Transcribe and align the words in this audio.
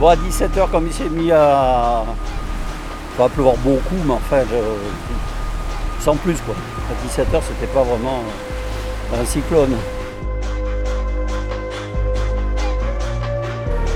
Bon, 0.00 0.08
à 0.08 0.16
17h, 0.16 0.70
comme 0.70 0.86
il 0.86 0.94
s'est 0.94 1.10
mis 1.10 1.30
à. 1.30 2.06
Pas 3.18 3.28
pleuvoir 3.28 3.56
beaucoup, 3.56 3.96
mais 4.06 4.14
enfin, 4.14 4.44
sans 6.00 6.16
plus 6.16 6.38
quoi. 6.40 6.54
À 6.90 7.06
17h, 7.06 7.42
c'était 7.46 7.70
pas 7.70 7.82
vraiment 7.82 8.22
un 9.12 9.24
cyclone. 9.26 9.76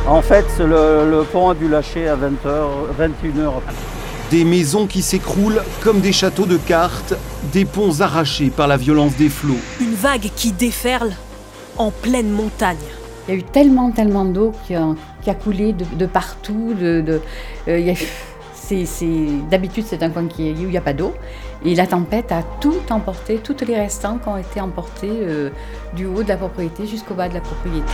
En 0.07 0.21
fait, 0.21 0.45
le, 0.59 1.23
pont 1.33 1.49
a 1.49 1.55
dû 1.55 1.69
lâcher 1.69 2.07
à 2.07 2.17
20h, 2.17 2.67
21h. 3.01 3.53
Des 4.31 4.45
maisons 4.45 4.87
qui 4.87 5.01
s'écroulent 5.01 5.63
comme 5.83 6.01
des 6.01 6.13
châteaux 6.13 6.45
de 6.45 6.59
cartes, 6.59 7.15
des 7.51 7.65
ponts 7.65 8.01
arrachés 8.01 8.51
par 8.51 8.69
la 8.69 8.77
violence 8.77 9.17
des 9.17 9.31
flots. 9.31 9.57
Une 9.81 9.95
vague 9.95 10.29
qui 10.37 10.53
déferle 10.53 11.13
en 11.79 11.91
pleine 11.91 12.31
montagne. 12.31 12.77
Il 13.27 13.35
y 13.35 13.37
a 13.37 13.41
eu 13.41 13.43
tellement, 13.43 13.91
tellement 13.91 14.25
d'eau 14.25 14.53
qui, 14.67 14.75
a 14.75 15.35
coulé 15.35 15.73
de, 15.73 16.07
partout. 16.07 16.75
De, 16.79 17.21
euh, 17.69 17.95
D'habitude, 19.51 19.85
c'est 19.87 20.03
un 20.03 20.09
coin 20.09 20.27
qui, 20.27 20.53
où 20.53 20.63
il 20.63 20.69
n'y 20.69 20.77
a 20.77 20.83
pas 20.83 20.95
d'eau. 20.95 21.15
Et 21.65 21.75
la 21.75 21.87
tempête 21.87 22.33
a 22.33 22.43
tout 22.61 22.81
emporté, 22.91 23.37
toutes 23.37 23.63
les 23.63 23.77
restants 23.77 24.19
qui 24.19 24.29
ont 24.29 24.39
été 24.39 24.61
emportés 24.61 25.11
euh, 25.11 25.51
du 25.95 26.07
haut 26.07 26.23
de 26.23 26.29
la 26.29 26.37
propriété 26.37 26.87
jusqu'au 26.87 27.15
bas 27.15 27.29
de 27.29 27.35
la 27.35 27.41
propriété. 27.41 27.93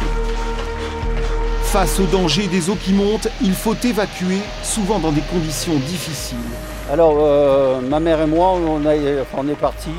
Face 1.63 2.01
au 2.01 2.05
danger 2.05 2.47
des 2.49 2.71
eaux 2.71 2.77
qui 2.77 2.93
montent, 2.93 3.29
il 3.43 3.53
faut 3.53 3.75
évacuer, 3.75 4.39
souvent 4.63 4.99
dans 4.99 5.13
des 5.13 5.21
conditions 5.23 5.75
difficiles. 5.75 6.39
Alors, 6.93 7.17
euh, 7.19 7.81
ma 7.81 8.01
mère 8.01 8.21
et 8.23 8.27
moi, 8.27 8.53
on, 8.55 8.81
on 8.85 9.49
est 9.49 9.61
partis. 9.61 9.91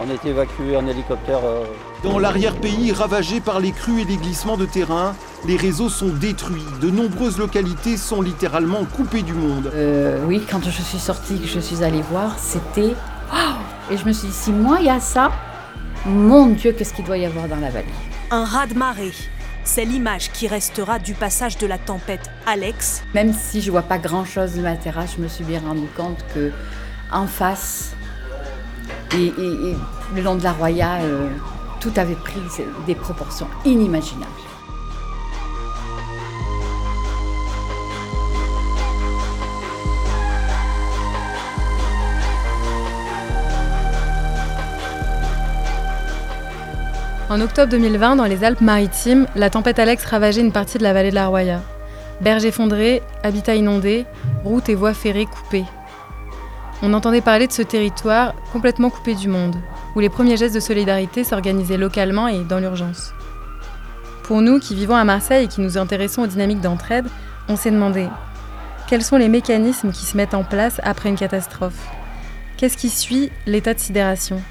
On 0.00 0.10
a 0.10 0.14
été 0.14 0.30
évacués 0.30 0.76
en 0.76 0.86
hélicoptère. 0.86 1.40
Euh. 1.44 1.64
Dans 2.02 2.18
l'arrière-pays, 2.18 2.92
ravagé 2.92 3.40
par 3.40 3.60
les 3.60 3.72
crues 3.72 4.00
et 4.00 4.04
les 4.04 4.16
glissements 4.16 4.56
de 4.56 4.66
terrain, 4.66 5.14
les 5.46 5.56
réseaux 5.56 5.88
sont 5.88 6.08
détruits. 6.08 6.64
De 6.80 6.90
nombreuses 6.90 7.38
localités 7.38 7.96
sont 7.96 8.22
littéralement 8.22 8.84
coupées 8.84 9.22
du 9.22 9.34
monde. 9.34 9.70
Euh, 9.74 10.24
oui, 10.26 10.42
quand 10.50 10.64
je 10.64 10.70
suis 10.70 10.98
sortie, 10.98 11.38
que 11.38 11.46
je 11.46 11.60
suis 11.60 11.84
allée 11.84 12.02
voir, 12.02 12.38
c'était... 12.38 12.94
et 13.90 13.96
je 13.96 14.04
me 14.04 14.12
suis 14.12 14.28
dit, 14.28 14.34
si 14.34 14.52
moi 14.52 14.78
il 14.80 14.86
y 14.86 14.90
a 14.90 15.00
ça, 15.00 15.30
mon 16.06 16.48
Dieu, 16.48 16.72
qu'est-ce 16.72 16.94
qu'il 16.94 17.04
doit 17.04 17.18
y 17.18 17.24
avoir 17.24 17.46
dans 17.46 17.60
la 17.60 17.70
vallée? 17.70 17.86
Un 18.30 18.44
raz-de-marée 18.44 19.12
c'est 19.64 19.84
l'image 19.84 20.32
qui 20.32 20.48
restera 20.48 20.98
du 20.98 21.14
passage 21.14 21.56
de 21.58 21.66
la 21.66 21.78
tempête 21.78 22.30
Alex. 22.46 23.04
Même 23.14 23.32
si 23.32 23.60
je 23.60 23.70
vois 23.70 23.82
pas 23.82 23.98
grand-chose 23.98 24.54
de 24.54 24.60
ma 24.60 24.74
terrasse, 24.76 25.14
je 25.16 25.22
me 25.22 25.28
suis 25.28 25.44
bien 25.44 25.60
rendu 25.60 25.86
compte 25.96 26.24
que 26.34 26.50
en 27.12 27.26
face 27.26 27.94
et, 29.18 29.32
le 30.14 30.22
long 30.22 30.34
de 30.36 30.42
la 30.42 30.52
Roya, 30.52 31.00
euh, 31.02 31.28
tout 31.80 31.92
avait 31.96 32.14
pris 32.14 32.40
des 32.86 32.94
proportions 32.94 33.46
inimaginables. 33.64 34.30
En 47.32 47.40
octobre 47.40 47.70
2020, 47.70 48.16
dans 48.16 48.26
les 48.26 48.44
Alpes-Maritimes, 48.44 49.26
la 49.36 49.48
tempête 49.48 49.78
Alex 49.78 50.04
ravageait 50.04 50.42
une 50.42 50.52
partie 50.52 50.76
de 50.76 50.82
la 50.82 50.92
vallée 50.92 51.08
de 51.08 51.14
la 51.14 51.28
Roya. 51.28 51.62
Berges 52.20 52.44
effondrés, 52.44 53.02
habitats 53.22 53.54
inondés, 53.54 54.04
routes 54.44 54.68
et 54.68 54.74
voies 54.74 54.92
ferrées 54.92 55.24
coupées. 55.24 55.64
On 56.84 56.94
entendait 56.94 57.20
parler 57.20 57.46
de 57.46 57.52
ce 57.52 57.62
territoire 57.62 58.34
complètement 58.52 58.90
coupé 58.90 59.14
du 59.14 59.28
monde, 59.28 59.54
où 59.94 60.00
les 60.00 60.08
premiers 60.08 60.36
gestes 60.36 60.56
de 60.56 60.60
solidarité 60.60 61.22
s'organisaient 61.22 61.76
localement 61.76 62.26
et 62.26 62.42
dans 62.42 62.58
l'urgence. 62.58 63.14
Pour 64.24 64.42
nous 64.42 64.58
qui 64.58 64.74
vivons 64.74 64.96
à 64.96 65.04
Marseille 65.04 65.44
et 65.44 65.48
qui 65.48 65.60
nous 65.60 65.78
intéressons 65.78 66.22
aux 66.22 66.26
dynamiques 66.26 66.60
d'entraide, 66.60 67.06
on 67.48 67.54
s'est 67.54 67.70
demandé 67.70 68.08
quels 68.88 69.04
sont 69.04 69.16
les 69.16 69.28
mécanismes 69.28 69.92
qui 69.92 70.04
se 70.04 70.16
mettent 70.16 70.34
en 70.34 70.44
place 70.44 70.80
après 70.82 71.08
une 71.08 71.16
catastrophe? 71.16 71.86
Qu'est-ce 72.56 72.76
qui 72.76 72.90
suit 72.90 73.30
l'état 73.46 73.74
de 73.74 73.78
sidération? 73.78 74.42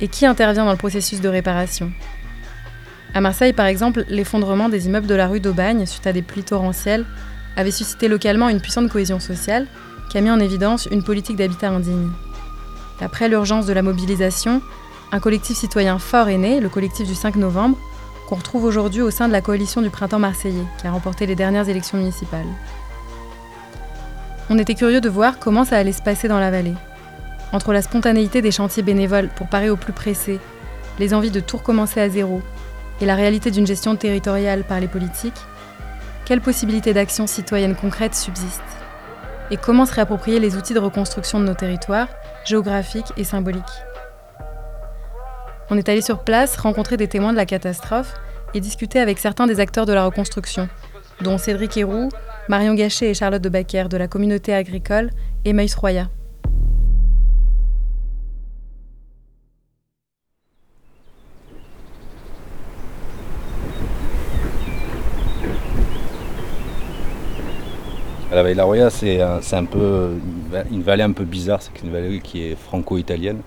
Et 0.00 0.08
qui 0.08 0.26
intervient 0.26 0.64
dans 0.64 0.72
le 0.72 0.78
processus 0.78 1.20
de 1.20 1.28
réparation? 1.28 1.92
À 3.14 3.20
Marseille, 3.20 3.52
par 3.52 3.66
exemple, 3.66 4.04
l'effondrement 4.08 4.68
des 4.68 4.86
immeubles 4.86 5.06
de 5.06 5.14
la 5.14 5.28
rue 5.28 5.40
d'Aubagne 5.40 5.86
suite 5.86 6.06
à 6.06 6.12
des 6.12 6.22
pluies 6.22 6.42
torrentielles 6.42 7.04
avait 7.56 7.70
suscité 7.70 8.08
localement 8.08 8.48
une 8.48 8.60
puissante 8.60 8.88
cohésion 8.88 9.20
sociale 9.20 9.68
qui 10.14 10.18
a 10.18 10.20
mis 10.20 10.30
en 10.30 10.38
évidence 10.38 10.86
une 10.92 11.02
politique 11.02 11.34
d'habitat 11.34 11.70
indigne. 11.70 12.08
Après 13.00 13.28
l'urgence 13.28 13.66
de 13.66 13.72
la 13.72 13.82
mobilisation, 13.82 14.62
un 15.10 15.18
collectif 15.18 15.56
citoyen 15.56 15.98
fort 15.98 16.28
est 16.28 16.38
né, 16.38 16.60
le 16.60 16.68
collectif 16.68 17.08
du 17.08 17.16
5 17.16 17.34
novembre, 17.34 17.76
qu'on 18.28 18.36
retrouve 18.36 18.62
aujourd'hui 18.62 19.02
au 19.02 19.10
sein 19.10 19.26
de 19.26 19.32
la 19.32 19.40
coalition 19.40 19.82
du 19.82 19.90
printemps 19.90 20.20
marseillais, 20.20 20.66
qui 20.78 20.86
a 20.86 20.92
remporté 20.92 21.26
les 21.26 21.34
dernières 21.34 21.68
élections 21.68 21.98
municipales. 21.98 22.46
On 24.50 24.56
était 24.56 24.76
curieux 24.76 25.00
de 25.00 25.08
voir 25.08 25.40
comment 25.40 25.64
ça 25.64 25.78
allait 25.78 25.90
se 25.90 26.00
passer 26.00 26.28
dans 26.28 26.38
la 26.38 26.52
vallée 26.52 26.76
entre 27.52 27.72
la 27.72 27.82
spontanéité 27.82 28.40
des 28.40 28.52
chantiers 28.52 28.84
bénévoles 28.84 29.30
pour 29.34 29.48
parer 29.48 29.68
au 29.68 29.76
plus 29.76 29.92
pressé, 29.92 30.38
les 31.00 31.12
envies 31.12 31.32
de 31.32 31.40
tout 31.40 31.56
recommencer 31.56 32.00
à 32.00 32.08
zéro, 32.08 32.40
et 33.00 33.04
la 33.04 33.16
réalité 33.16 33.50
d'une 33.50 33.66
gestion 33.66 33.96
territoriale 33.96 34.62
par 34.62 34.78
les 34.78 34.86
politiques, 34.86 35.40
quelles 36.24 36.40
possibilités 36.40 36.94
d'action 36.94 37.26
citoyenne 37.26 37.74
concrètes 37.74 38.14
subsistent? 38.14 38.83
Et 39.50 39.56
comment 39.56 39.86
se 39.86 39.94
réapproprier 39.94 40.40
les 40.40 40.56
outils 40.56 40.74
de 40.74 40.78
reconstruction 40.78 41.38
de 41.38 41.44
nos 41.44 41.54
territoires, 41.54 42.08
géographiques 42.44 43.12
et 43.16 43.24
symboliques 43.24 43.62
On 45.70 45.76
est 45.76 45.88
allé 45.88 46.00
sur 46.00 46.24
place 46.24 46.56
rencontrer 46.56 46.96
des 46.96 47.08
témoins 47.08 47.32
de 47.32 47.36
la 47.36 47.46
catastrophe 47.46 48.14
et 48.54 48.60
discuter 48.60 49.00
avec 49.00 49.18
certains 49.18 49.46
des 49.46 49.60
acteurs 49.60 49.86
de 49.86 49.92
la 49.92 50.04
reconstruction, 50.04 50.68
dont 51.20 51.38
Cédric 51.38 51.76
Héroux, 51.76 52.08
Marion 52.48 52.74
Gachet 52.74 53.10
et 53.10 53.14
Charlotte 53.14 53.42
de 53.42 53.48
Baquer 53.48 53.84
de 53.90 53.96
la 53.96 54.08
communauté 54.08 54.54
agricole 54.54 55.10
et 55.44 55.52
Meus 55.52 55.74
Roya. 55.76 56.08
La 68.34 68.42
vallée 68.42 68.54
de 68.54 68.58
la 68.58 68.64
Roya, 68.64 68.90
c'est 68.90 69.20
un, 69.20 69.64
peu 69.64 70.10
une 70.72 70.82
vallée 70.82 71.04
un 71.04 71.12
peu 71.12 71.22
bizarre, 71.22 71.62
c'est 71.62 71.84
une 71.84 71.92
vallée 71.92 72.18
qui 72.18 72.42
est 72.42 72.56
franco-italienne. 72.56 73.42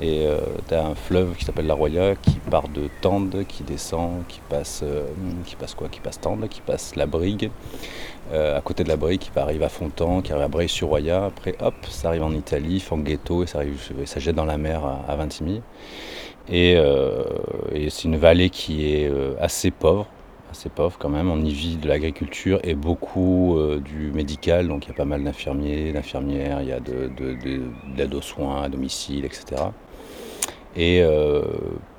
Et 0.00 0.24
euh, 0.28 0.38
tu 0.68 0.74
as 0.74 0.86
un 0.86 0.94
fleuve 0.94 1.34
qui 1.34 1.44
s'appelle 1.44 1.66
la 1.66 1.74
Roya 1.74 2.14
qui 2.14 2.38
part 2.48 2.68
de 2.68 2.82
Tende, 3.00 3.44
qui 3.48 3.64
descend, 3.64 4.24
qui 4.28 4.40
passe, 4.48 4.82
euh, 4.84 5.02
qui 5.44 5.56
passe 5.56 5.74
quoi? 5.74 5.88
Qui 5.88 5.98
passe 5.98 6.20
Tende, 6.20 6.48
qui 6.48 6.60
passe 6.60 6.94
la 6.94 7.06
Brigue. 7.06 7.50
Euh, 8.32 8.56
à 8.56 8.60
côté 8.60 8.84
de 8.84 8.88
la 8.88 8.96
Brigue, 8.96 9.18
qui 9.18 9.36
arrive 9.36 9.64
à 9.64 9.68
Fontan, 9.68 10.22
qui 10.22 10.30
arrive 10.30 10.44
à 10.44 10.48
Breil-sur-Roya. 10.48 11.24
Après, 11.24 11.56
hop, 11.60 11.74
ça 11.90 12.06
arrive 12.06 12.22
en 12.22 12.32
Italie, 12.34 12.78
Fanghetto, 12.78 13.42
et 13.42 13.48
ça, 13.48 13.58
arrive, 13.58 13.80
ça 14.04 14.20
jette 14.20 14.36
dans 14.36 14.44
la 14.44 14.58
mer 14.58 14.82
à, 15.08 15.16
Vintimille. 15.16 15.60
et 16.48 16.78
c'est 17.88 18.04
une 18.04 18.16
vallée 18.16 18.50
qui 18.50 18.86
est 18.94 19.10
assez 19.40 19.72
pauvre 19.72 20.06
assez 20.54 20.68
pauvre 20.68 20.96
quand 20.98 21.08
même. 21.08 21.30
On 21.30 21.40
y 21.40 21.52
vit 21.52 21.76
de 21.76 21.88
l'agriculture 21.88 22.60
et 22.62 22.74
beaucoup 22.74 23.58
euh, 23.58 23.80
du 23.80 24.12
médical. 24.12 24.68
Donc 24.68 24.86
il 24.86 24.88
y 24.88 24.92
a 24.92 24.94
pas 24.94 25.04
mal 25.04 25.24
d'infirmiers, 25.24 25.92
d'infirmières, 25.92 26.62
il 26.62 26.68
y 26.68 26.72
a 26.72 26.80
de, 26.80 27.10
l'aide 27.96 28.14
aux 28.14 28.22
soins 28.22 28.62
à 28.62 28.68
domicile, 28.68 29.24
etc. 29.24 29.62
Et 30.76 31.02
euh, 31.02 31.42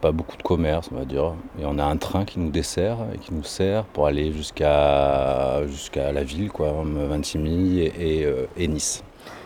pas 0.02 0.12
beaucoup 0.12 0.38
de 0.38 0.44
commerce, 0.44 0.90
on 0.92 0.98
va 0.98 1.06
dire. 1.06 1.34
Et 1.60 1.66
on 1.66 1.78
a 1.78 1.84
un 1.84 1.98
train 1.98 2.24
qui 2.24 2.40
nous 2.40 2.50
dessert 2.50 2.98
et 3.14 3.18
qui 3.18 3.34
nous 3.34 3.44
sert 3.44 3.84
pour 3.86 4.08
aller 4.08 4.32
jusqu'à 4.32 5.66
jusqu'à 5.68 6.12
la 6.12 6.24
ville, 6.24 6.50
quoi, 6.50 6.74
Vintimille 6.84 7.92
et, 8.00 8.26
euh, 8.26 8.48
et, 8.58 8.68
Nice. 8.68 9.04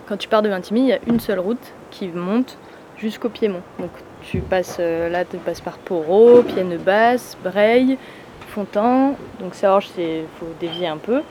Quand 0.07 0.17
tu 0.17 0.27
pars 0.27 0.41
de 0.41 0.49
Vintimille, 0.49 0.83
il 0.83 0.89
y 0.89 0.93
a 0.93 0.99
une 1.07 1.19
seule 1.19 1.39
route 1.39 1.73
qui 1.89 2.07
monte 2.07 2.57
jusqu'au 2.97 3.29
Piémont. 3.29 3.61
Donc 3.79 3.91
tu 4.21 4.39
passes 4.39 4.79
là, 4.79 5.25
tu 5.25 5.37
passes 5.37 5.61
par 5.61 5.77
Poro, 5.79 6.43
Pienne-Basse, 6.43 7.37
Fontan, 8.49 9.15
donc 9.39 9.55
Saorge, 9.55 9.89
il 9.97 10.25
faut 10.39 10.47
dévier 10.59 10.87
un 10.87 10.97
peu. 10.97 11.21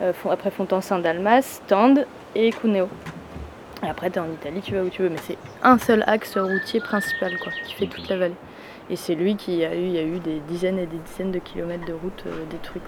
Euh, 0.00 0.12
après 0.30 0.50
Fontan, 0.50 0.80
Saint-Dalmas, 0.80 1.60
Tende 1.66 2.06
et 2.34 2.50
Cuneo. 2.50 2.88
Et 3.84 3.88
après, 3.88 4.10
tu 4.10 4.18
es 4.18 4.20
en 4.20 4.26
Italie, 4.26 4.60
tu 4.62 4.74
vas 4.74 4.82
où 4.82 4.88
tu 4.88 5.02
veux. 5.02 5.08
Mais 5.08 5.18
c'est 5.26 5.38
un 5.62 5.78
seul 5.78 6.04
axe 6.06 6.36
routier 6.36 6.80
principal 6.80 7.32
quoi, 7.42 7.52
qui 7.66 7.74
fait 7.74 7.86
toute 7.86 8.08
la 8.08 8.16
vallée. 8.16 8.34
Et 8.90 8.96
c'est 8.96 9.14
lui 9.14 9.36
qui 9.36 9.64
a 9.64 9.74
eu, 9.74 9.82
il 9.82 9.92
y 9.92 9.98
a 9.98 10.02
eu 10.02 10.18
des 10.18 10.40
dizaines 10.48 10.78
et 10.78 10.86
des 10.86 10.96
dizaines 10.96 11.32
de 11.32 11.38
kilomètres 11.38 11.84
de 11.86 11.92
route 11.92 12.24
euh, 12.26 12.44
détruits. 12.50 12.80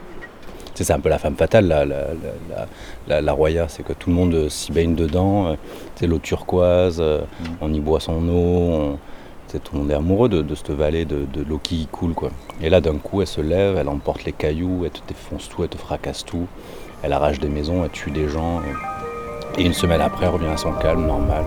C'est 0.75 0.91
un 0.93 1.01
peu 1.01 1.11
la 1.11 1.19
femme 1.19 1.37
fatale, 1.37 1.67
la, 1.67 1.85
la, 1.85 3.21
la, 3.21 3.33
Roya, 3.33 3.69
c'est 3.69 3.83
que 3.83 3.93
tout 3.93 4.09
le 4.09 4.17
monde 4.17 4.49
s'y 4.49 4.73
baigne 4.73 4.95
dedans. 4.95 5.57
C'est 5.97 6.07
l'eau 6.07 6.19
turquoise, 6.19 7.01
mm. 7.01 7.45
on 7.61 7.75
y 7.75 7.81
boit 7.81 8.01
son 8.01 8.27
eau, 8.29 8.99
tout 9.59 9.77
le 9.77 9.91
est 9.91 9.95
amoureux 9.95 10.29
de, 10.29 10.55
cette 10.55 10.71
vallée, 10.71 11.05
de, 11.05 11.27
l'eau 11.49 11.59
qui 11.63 11.87
coule. 11.91 12.15
Quoi. 12.15 12.31
Et 12.61 12.71
là, 12.71 12.81
d'un 12.81 12.99
coup, 12.99 13.21
elle 13.21 13.27
se 13.27 13.41
lève, 13.41 13.77
elle 13.77 13.89
emporte 13.89 14.25
les 14.25 14.33
cailloux, 14.33 14.85
elle 14.85 14.91
te 14.91 15.01
défonce 15.09 15.49
tout, 15.49 15.63
elle 15.63 15.69
te 15.69 15.79
fracasse 15.79 16.25
tout. 16.25 16.47
Elle 17.03 17.13
arrache 17.13 17.41
des 17.41 17.49
maisons, 17.49 17.85
elle 17.85 17.91
tue 17.91 18.11
des 18.11 18.29
gens. 18.29 18.61
Et, 19.59 19.65
une 19.65 19.73
semaine 19.73 20.01
après, 20.01 20.27
elle 20.27 20.33
revient 20.33 20.47
à 20.47 20.57
son 20.57 20.73
calme 20.73 21.07
normal. 21.07 21.45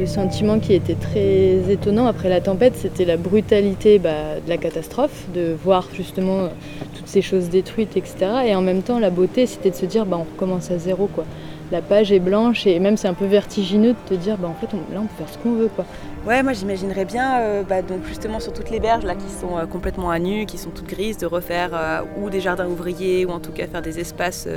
Le 0.00 0.06
sentiments 0.06 0.58
qui 0.60 0.72
étaient 0.72 0.94
très 0.94 1.70
étonnants 1.70 2.06
après 2.06 2.30
la 2.30 2.40
tempête, 2.40 2.74
c'était 2.74 3.04
la 3.04 3.18
brutalité 3.18 3.98
bah, 3.98 4.40
de 4.42 4.48
la 4.48 4.56
catastrophe, 4.56 5.26
de 5.34 5.52
voir 5.52 5.88
justement 5.92 6.48
toutes 6.96 7.06
ces 7.06 7.20
choses 7.20 7.50
détruites, 7.50 7.98
etc. 7.98 8.16
Et 8.46 8.54
en 8.54 8.62
même 8.62 8.80
temps, 8.80 8.98
la 8.98 9.10
beauté, 9.10 9.44
c'était 9.44 9.68
de 9.68 9.74
se 9.74 9.84
dire, 9.84 10.06
bah, 10.06 10.16
on 10.18 10.24
recommence 10.24 10.70
à 10.70 10.78
zéro. 10.78 11.06
Quoi. 11.06 11.26
La 11.70 11.82
page 11.82 12.12
est 12.12 12.18
blanche 12.18 12.66
et 12.66 12.78
même 12.78 12.96
c'est 12.96 13.08
un 13.08 13.14
peu 13.14 13.26
vertigineux 13.26 13.90
de 13.90 14.08
te 14.08 14.14
dire, 14.14 14.38
bah, 14.38 14.48
en 14.48 14.54
fait, 14.54 14.74
là, 14.74 15.00
on 15.02 15.02
peut 15.02 15.16
faire 15.18 15.28
ce 15.28 15.36
qu'on 15.36 15.52
veut. 15.52 15.68
Quoi. 15.68 15.84
Ouais, 16.26 16.42
moi 16.42 16.54
j'imaginerais 16.54 17.04
bien, 17.04 17.38
euh, 17.40 17.62
bah, 17.62 17.82
donc 17.82 18.06
justement 18.06 18.40
sur 18.40 18.54
toutes 18.54 18.70
les 18.70 18.80
berges 18.80 19.04
là 19.04 19.14
qui 19.14 19.28
sont 19.28 19.58
euh, 19.58 19.66
complètement 19.66 20.10
à 20.10 20.18
nu, 20.18 20.46
qui 20.46 20.56
sont 20.56 20.70
toutes 20.70 20.88
grises, 20.88 21.18
de 21.18 21.26
refaire 21.26 21.70
euh, 21.74 22.00
ou 22.22 22.30
des 22.30 22.40
jardins 22.40 22.66
ouvriers 22.66 23.26
ou 23.26 23.30
en 23.30 23.40
tout 23.40 23.52
cas 23.52 23.66
faire 23.66 23.82
des 23.82 24.00
espaces, 24.00 24.48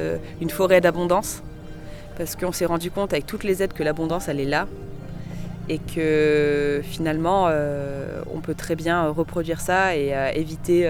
une 0.41 0.49
forêt 0.49 0.79
d'abondance, 0.79 1.43
parce 2.17 2.37
qu'on 2.37 2.53
s'est 2.53 2.65
rendu 2.65 2.91
compte 2.91 3.11
avec 3.11 3.25
toutes 3.25 3.43
les 3.43 3.61
aides 3.61 3.73
que 3.73 3.83
l'abondance 3.83 4.29
elle 4.29 4.39
est 4.39 4.45
là 4.45 4.67
et 5.69 5.79
que 5.79 6.81
finalement 6.83 7.49
on 8.33 8.39
peut 8.39 8.55
très 8.55 8.75
bien 8.75 9.09
reproduire 9.09 9.61
ça 9.61 9.95
et 9.95 10.13
éviter. 10.35 10.87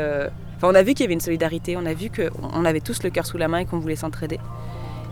Enfin, 0.57 0.69
on 0.69 0.75
a 0.75 0.83
vu 0.83 0.93
qu'il 0.93 1.01
y 1.01 1.05
avait 1.05 1.13
une 1.13 1.19
solidarité, 1.19 1.77
on 1.77 1.85
a 1.85 1.93
vu 1.93 2.09
qu'on 2.09 2.65
avait 2.65 2.81
tous 2.81 3.03
le 3.03 3.09
cœur 3.09 3.25
sous 3.25 3.37
la 3.37 3.47
main 3.47 3.59
et 3.59 3.65
qu'on 3.65 3.79
voulait 3.79 3.95
s'entraider 3.95 4.39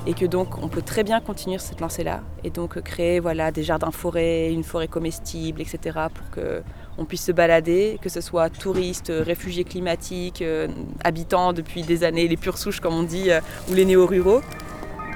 et 0.07 0.13
que 0.13 0.25
donc 0.25 0.57
on 0.63 0.67
peut 0.67 0.81
très 0.81 1.03
bien 1.03 1.19
continuer 1.19 1.57
cette 1.59 1.79
lancée-là 1.79 2.21
et 2.43 2.49
donc 2.49 2.81
créer 2.81 3.19
voilà, 3.19 3.51
des 3.51 3.63
jardins 3.63 3.91
forêts, 3.91 4.51
une 4.51 4.63
forêt 4.63 4.87
comestible, 4.87 5.61
etc. 5.61 5.99
pour 6.13 6.25
qu'on 6.31 7.05
puisse 7.05 7.23
se 7.23 7.31
balader, 7.31 7.99
que 8.01 8.09
ce 8.09 8.21
soit 8.21 8.49
touristes, 8.49 9.11
réfugiés 9.15 9.63
climatiques, 9.63 10.41
euh, 10.41 10.67
habitants 11.03 11.53
depuis 11.53 11.83
des 11.83 12.03
années, 12.03 12.27
les 12.27 12.37
pures 12.37 12.57
souches 12.57 12.79
comme 12.79 12.95
on 12.95 13.03
dit, 13.03 13.29
euh, 13.29 13.41
ou 13.69 13.73
les 13.73 13.85
néo-ruraux, 13.85 14.41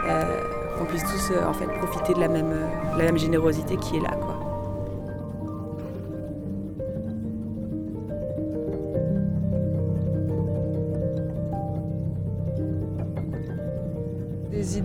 euh, 0.08 0.78
qu'on 0.78 0.86
puisse 0.86 1.04
tous 1.04 1.32
en 1.48 1.54
fait 1.54 1.68
profiter 1.80 2.14
de 2.14 2.20
la 2.20 2.28
même 2.28 3.18
générosité 3.18 3.78
qui 3.78 3.98
est 3.98 4.02
là. 4.02 4.25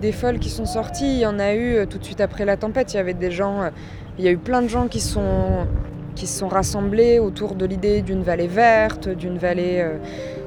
Idées 0.01 0.13
folles 0.13 0.39
qui 0.39 0.49
sont 0.49 0.65
sorties. 0.65 1.17
Il 1.17 1.19
y 1.19 1.27
en 1.27 1.37
a 1.37 1.53
eu 1.53 1.75
euh, 1.75 1.85
tout 1.85 1.99
de 1.99 2.03
suite 2.03 2.21
après 2.21 2.43
la 2.43 2.57
tempête. 2.57 2.91
Il 2.91 2.97
y 2.97 2.99
avait 2.99 3.13
des 3.13 3.29
gens, 3.29 3.61
euh, 3.61 3.69
il 4.17 4.25
y 4.25 4.27
a 4.27 4.31
eu 4.31 4.37
plein 4.37 4.63
de 4.63 4.67
gens 4.67 4.87
qui 4.87 4.99
sont 4.99 5.67
se 6.15 6.25
sont 6.39 6.47
rassemblés 6.47 7.19
autour 7.19 7.55
de 7.55 7.65
l'idée 7.65 8.01
d'une 8.01 8.21
vallée 8.21 8.47
verte, 8.47 9.09
d'une 9.09 9.37
vallée 9.37 9.79
euh, 9.79 9.97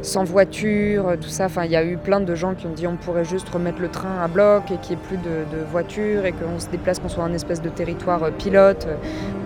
sans 0.02 0.24
voiture, 0.24 1.16
tout 1.20 1.28
ça. 1.28 1.46
Enfin, 1.46 1.64
il 1.64 1.70
y 1.70 1.76
a 1.76 1.84
eu 1.84 1.96
plein 1.96 2.20
de 2.20 2.34
gens 2.34 2.54
qui 2.54 2.66
ont 2.66 2.72
dit 2.72 2.86
on 2.88 2.96
pourrait 2.96 3.24
juste 3.24 3.48
remettre 3.48 3.80
le 3.80 3.88
train 3.88 4.20
à 4.22 4.26
bloc 4.26 4.72
et 4.72 4.76
qu'il 4.78 4.96
n'y 4.96 5.02
ait 5.02 5.06
plus 5.06 5.16
de, 5.16 5.64
voitures 5.70 6.26
et 6.26 6.32
qu'on 6.32 6.58
se 6.58 6.68
déplace, 6.68 6.98
qu'on 6.98 7.08
soit 7.08 7.24
un 7.24 7.32
espèce 7.32 7.62
de 7.62 7.68
territoire 7.68 8.30
pilote 8.32 8.86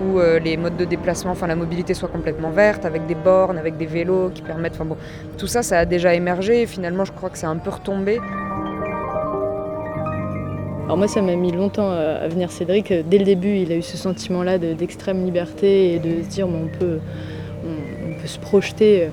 où 0.04 0.18
les 0.42 0.58
modes 0.58 0.76
de 0.76 0.84
déplacement, 0.84 1.32
enfin 1.32 1.46
la 1.46 1.56
mobilité 1.56 1.94
soit 1.94 2.10
complètement 2.10 2.50
verte 2.50 2.84
avec 2.84 3.06
des 3.06 3.14
bornes, 3.14 3.56
avec 3.56 3.78
des 3.78 3.86
vélos 3.86 4.30
qui 4.34 4.42
permettent. 4.42 4.74
Enfin 4.74 4.84
bon, 4.84 4.96
tout 5.38 5.46
ça, 5.46 5.62
ça 5.62 5.78
a 5.78 5.84
déjà 5.86 6.12
émergé 6.12 6.62
et 6.62 6.66
finalement, 6.66 7.06
je 7.06 7.12
crois 7.12 7.30
que 7.30 7.38
c'est 7.38 7.46
un 7.46 7.56
peu 7.56 7.70
retombé. 7.70 8.20
Alors 10.88 10.96
moi 10.96 11.06
ça 11.06 11.20
m'a 11.20 11.36
mis 11.36 11.52
longtemps 11.52 11.90
à 11.90 12.26
venir 12.28 12.50
Cédric. 12.50 12.94
Dès 13.10 13.18
le 13.18 13.24
début 13.26 13.58
il 13.58 13.70
a 13.72 13.76
eu 13.76 13.82
ce 13.82 13.98
sentiment-là 13.98 14.56
d'extrême 14.56 15.22
liberté 15.22 15.92
et 15.92 15.98
de 15.98 16.22
se 16.22 16.28
dire 16.30 16.48
on, 16.48 16.66
peut, 16.78 16.98
on, 17.62 18.18
peut 18.18 18.26
se 18.26 18.38
projeter. 18.38 19.10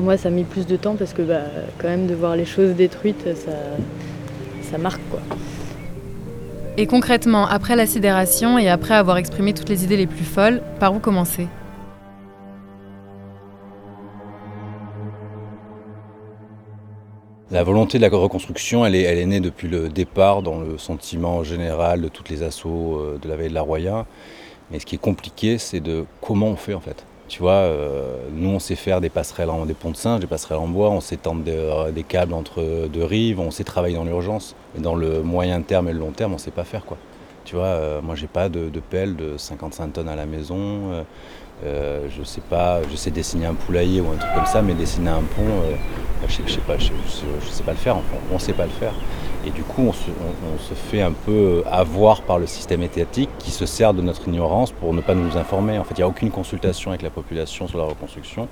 Moi 0.00 0.16
ça 0.16 0.26
a 0.26 0.32
mis 0.32 0.42
plus 0.42 0.66
de 0.66 0.74
temps 0.74 0.96
parce 0.96 1.12
que 1.12 1.22
bah, 1.22 1.42
quand 1.78 1.86
même 1.86 2.08
de 2.08 2.16
voir 2.16 2.34
les 2.34 2.44
choses 2.44 2.74
détruites 2.74 3.28
ça, 3.36 3.52
ça 4.68 4.76
marque 4.76 5.02
quoi. 5.08 5.20
Et 6.76 6.88
concrètement, 6.88 7.46
après 7.46 7.76
la 7.76 7.86
sidération 7.86 8.58
et 8.58 8.68
après 8.68 8.94
avoir 8.94 9.16
exprimé 9.16 9.54
toutes 9.54 9.68
les 9.68 9.84
idées 9.84 9.96
les 9.96 10.08
plus 10.08 10.24
folles, 10.24 10.62
par 10.80 10.92
où 10.96 10.98
commencer? 10.98 11.46
La 17.54 17.62
volonté 17.62 17.98
de 17.98 18.02
la 18.02 18.08
reconstruction, 18.08 18.84
elle 18.84 18.96
est, 18.96 19.26
née 19.26 19.38
depuis 19.38 19.68
le 19.68 19.88
départ 19.88 20.42
dans 20.42 20.58
le 20.58 20.76
sentiment 20.76 21.44
général 21.44 22.00
de 22.00 22.08
toutes 22.08 22.28
les 22.28 22.42
assauts 22.42 22.96
euh, 22.98 23.18
de 23.22 23.28
la 23.28 23.36
veille 23.36 23.48
de 23.48 23.54
la 23.54 23.62
Roya. 23.62 24.06
Mais 24.72 24.80
ce 24.80 24.84
qui 24.86 24.96
est 24.96 24.98
compliqué, 24.98 25.58
c'est 25.58 25.78
de 25.78 26.04
comment 26.20 26.48
on 26.48 26.56
fait 26.56 26.74
en 26.74 26.80
fait. 26.80 27.06
Tu 27.28 27.38
vois, 27.38 27.52
euh, 27.52 28.16
nous 28.32 28.48
on 28.48 28.58
sait 28.58 28.74
faire 28.74 29.00
des 29.00 29.08
passerelles, 29.08 29.50
en, 29.50 29.66
des 29.66 29.74
ponts 29.74 29.92
de 29.92 29.96
singe, 29.96 30.18
des 30.18 30.26
passerelles 30.26 30.58
en 30.58 30.66
bois, 30.66 30.90
on 30.90 31.00
sait 31.00 31.16
tendre 31.16 31.44
euh, 31.46 31.92
des, 31.92 32.02
câbles 32.02 32.34
entre 32.34 32.88
deux 32.88 33.04
rives, 33.04 33.38
on 33.38 33.52
sait 33.52 33.62
travailler 33.62 33.94
dans 33.94 34.04
l'urgence. 34.04 34.56
Mais 34.74 34.82
dans 34.82 34.96
le 34.96 35.22
moyen 35.22 35.62
terme 35.62 35.88
et 35.88 35.92
le 35.92 36.00
long 36.00 36.10
terme, 36.10 36.32
on 36.32 36.38
ne 36.38 36.40
sait 36.40 36.50
pas 36.50 36.64
faire 36.64 36.84
quoi. 36.84 36.98
Tu 37.44 37.56
vois, 37.56 38.00
moi 38.02 38.14
j'ai 38.14 38.26
pas 38.26 38.48
de, 38.48 38.70
pelle 38.90 39.16
de 39.16 39.36
55 39.36 39.92
tonnes 39.92 40.08
à 40.08 40.16
la 40.16 40.26
maison. 40.26 41.04
Euh, 41.64 42.08
je 42.10 42.22
sais 42.24 42.40
pas, 42.40 42.80
je 42.90 42.96
sais 42.96 43.10
dessiner 43.10 43.46
un 43.46 43.54
poulailler 43.54 44.00
ou 44.00 44.10
un 44.10 44.16
truc 44.16 44.32
comme 44.34 44.46
ça, 44.46 44.60
mais 44.60 44.74
dessiner 44.74 45.10
un 45.10 45.22
pont, 45.22 45.42
euh, 45.46 45.76
je, 46.26 46.34
sais, 46.34 46.42
sais 46.48 46.60
pas, 46.60 46.76
je, 46.78 46.88
sais 47.48 47.62
pas 47.62 47.72
le 47.72 47.78
faire. 47.78 47.96
on 48.30 48.34
ne 48.34 48.38
sait 48.38 48.52
pas 48.52 48.64
le 48.64 48.70
faire. 48.70 48.92
Et 49.46 49.50
du 49.50 49.62
coup, 49.62 49.82
on 49.82 49.92
se, 49.92 50.74
fait 50.74 51.02
un 51.02 51.12
peu 51.12 51.62
avoir 51.70 52.22
par 52.22 52.38
le 52.38 52.46
système 52.46 52.82
étatique 52.82 53.28
qui 53.38 53.50
se 53.50 53.66
sert 53.66 53.94
de 53.94 54.02
notre 54.02 54.26
ignorance 54.26 54.72
pour 54.72 54.92
ne 54.92 55.00
pas 55.00 55.14
nous 55.14 55.36
informer. 55.36 55.78
En 55.78 55.84
fait, 55.84 55.94
il 55.94 55.98
n'y 55.98 56.04
a 56.04 56.08
aucune 56.08 56.30
consultation 56.30 56.90
avec 56.90 57.02
la 57.02 57.10
population 57.10 57.68
sur 57.68 57.78
la 57.78 57.84
reconstruction 57.84 58.48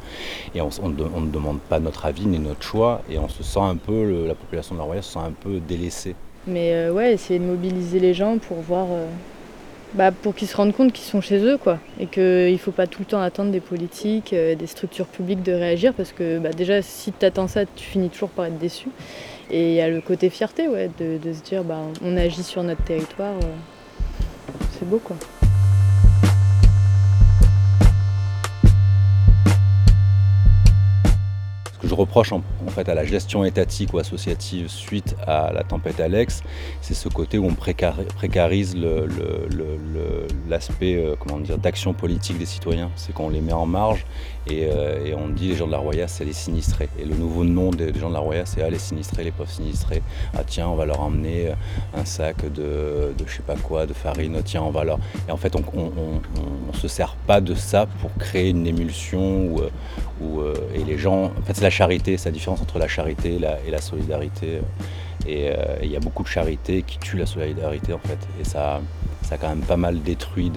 et 0.55 0.61
on, 0.61 0.69
ne 0.69 1.31
demande 1.31 1.61
pas 1.61 1.81
notre 1.81 2.07
avis 2.07 2.27
ni 2.27 2.39
notre 2.39 2.63
choix 2.63 3.01
et 3.11 3.19
on 3.19 3.29
se 3.29 3.43
sent 3.43 3.61
un 3.61 3.77
peu, 3.77 4.27
la 4.27 4.35
population 4.35 4.75
de 4.75 4.81
la 4.81 4.85
Royale 4.85 5.03
se 5.03 5.15
sent 5.15 5.19
un 5.19 5.33
peu 5.33 5.61
délaissée. 5.61 6.15
Mais 6.47 6.73
euh, 6.75 6.93
ouais, 6.93 7.13
essayer 7.13 7.39
de 7.39 7.45
mobiliser 7.45 8.01
les 8.01 8.15
gens 8.15 8.39
pour 8.39 8.59
voir 8.59 8.89
bah, 9.95 10.11
pour 10.11 10.35
qu'ils 10.35 10.49
se 10.49 10.57
rendent 10.57 10.75
compte 10.75 10.93
qu'ils 10.93 11.05
sont 11.05 11.21
chez 11.21 11.39
eux, 11.45 11.59
quoi. 11.59 11.79
Et 12.01 12.07
qu'il 12.07 12.53
ne 12.53 12.57
faut 12.57 12.71
pas 12.73 12.87
tout 12.87 13.01
le 13.01 13.07
temps 13.07 13.21
attendre 13.21 13.51
des 13.51 13.61
politiques, 13.61 14.33
euh, 14.33 14.55
des 14.55 14.67
structures 14.67 15.07
publiques 15.07 15.43
de 15.43 15.53
réagir, 15.53 15.93
parce 15.93 16.13
que 16.13 16.39
bah, 16.39 16.51
déjà, 16.51 16.81
si 16.81 17.13
tu 17.13 17.27
attends 17.27 17.49
ça, 17.49 17.67
tu 17.67 17.85
finis 17.85 18.09
toujours 18.09 18.31
par 18.31 18.47
être 18.47 18.59
déçu. 18.59 18.89
Et 19.51 19.73
il 19.73 19.75
y 19.75 19.81
a 19.81 19.91
le 19.91 20.01
côté 20.01 20.31
fierté, 20.31 20.69
ouais, 20.69 20.91
de, 20.99 21.33
se 21.33 21.43
dire, 21.43 21.63
bah, 21.63 21.79
on 22.03 22.17
agit 22.17 22.43
sur 22.43 22.63
notre 22.63 22.83
territoire. 22.85 23.35
Euh, 23.35 24.53
c'est 24.79 24.89
beau, 24.89 24.99
quoi. 24.99 25.17
Je 31.85 31.95
reproche 31.95 32.33
en, 32.33 32.43
fait 32.69 32.89
à 32.89 32.95
la 32.95 33.05
gestion 33.05 33.45
étatique 33.45 33.93
ou 33.93 33.99
associative 33.99 34.69
suite 34.69 35.17
à 35.27 35.53
la 35.53 35.65
tempête 35.65 36.01
Alex, 36.01 36.43
c'est 36.81 36.95
ce 36.95 37.09
côté 37.09 37.39
où 37.39 37.47
on 37.47 37.55
précarise 37.55 38.77
l'aspect 40.49 40.97
euh, 40.97 41.17
d'action 41.57 41.93
politique 41.93 42.39
des 42.39 42.47
citoyens. 42.47 42.91
C'est 42.97 43.13
qu'on 43.13 43.29
les 43.29 43.41
met 43.41 43.53
en 43.53 43.67
marge 43.67 44.07
euh, 44.51 45.05
et, 45.05 45.15
on 45.15 45.29
dit 45.29 45.49
les 45.49 45.57
gens 45.57 45.67
de 45.67 45.73
la 45.73 45.79
Roya, 45.79 46.09
c'est 46.09 46.25
les 46.25 46.33
sinistrés. 46.33 46.89
Et 46.99 47.05
le 47.05 47.15
nouveau 47.15 47.45
nom 47.45 47.71
des, 47.71 47.95
gens 47.99 48.09
de 48.09 48.15
la 48.15 48.21
Roya, 48.21 48.45
c'est 48.45 48.63
ah, 48.63 48.71
les 48.71 48.79
sinistrés, 48.79 49.25
les 49.25 49.31
pauvres 49.31 49.51
sinistrés. 49.51 50.03
Ah 50.35 50.43
tiens, 50.45 50.69
on 50.69 50.75
va 50.75 50.85
leur 50.85 51.01
emmener 51.01 51.49
euh, 51.49 51.55
un 51.97 52.05
sac 52.05 52.45
de, 52.45 53.15
de 53.17 53.25
je 53.27 53.37
sais 53.37 53.43
pas 53.43 53.57
quoi, 53.57 53.87
de 53.87 53.93
farine. 53.93 54.41
Tiens, 54.45 54.63
on 54.63 54.71
va 54.71 54.85
leur. 54.85 54.99
Et 55.29 55.33
en 55.33 55.37
fait, 55.37 55.55
on, 55.55 55.63
on, 55.75 56.73
se 56.73 56.89
sert 56.89 57.15
pas 57.27 57.41
de 57.41 57.55
ça 57.55 57.87
pour 58.01 58.13
créer 58.17 58.49
une 58.51 58.67
émulsion 58.67 59.57
euh, 59.61 60.55
et 60.75 60.83
les 60.83 60.99
gens. 60.99 61.27
En 61.27 61.43
fait, 61.45 61.55
c'est 61.55 61.63
la 61.63 61.71
charité, 61.71 62.17
c'est 62.17 62.31
la 62.31 62.35
différence 62.35 62.61
entre 62.61 62.79
la 62.79 62.89
charité 62.89 63.37
et 63.37 63.71
la, 63.71 63.81
solidarité. 63.81 64.61
Et 65.29 65.53
il 65.83 65.91
y 65.91 65.97
a 65.97 66.01
beaucoup 66.01 66.25
de 66.25 66.29
charité 66.29 66.83
qui 66.83 66.99
tue 66.99 67.17
la 67.17 67.27
solidarité 67.27 67.93
en 67.93 67.99
fait. 67.99 68.19
Et 68.41 68.45
ça, 68.45 68.81
ça 69.23 69.37
a 69.37 69.39
quand 69.39 69.51
même 69.51 69.61
pas 69.61 69.77
mal 69.77 70.03
détruit 70.03 70.51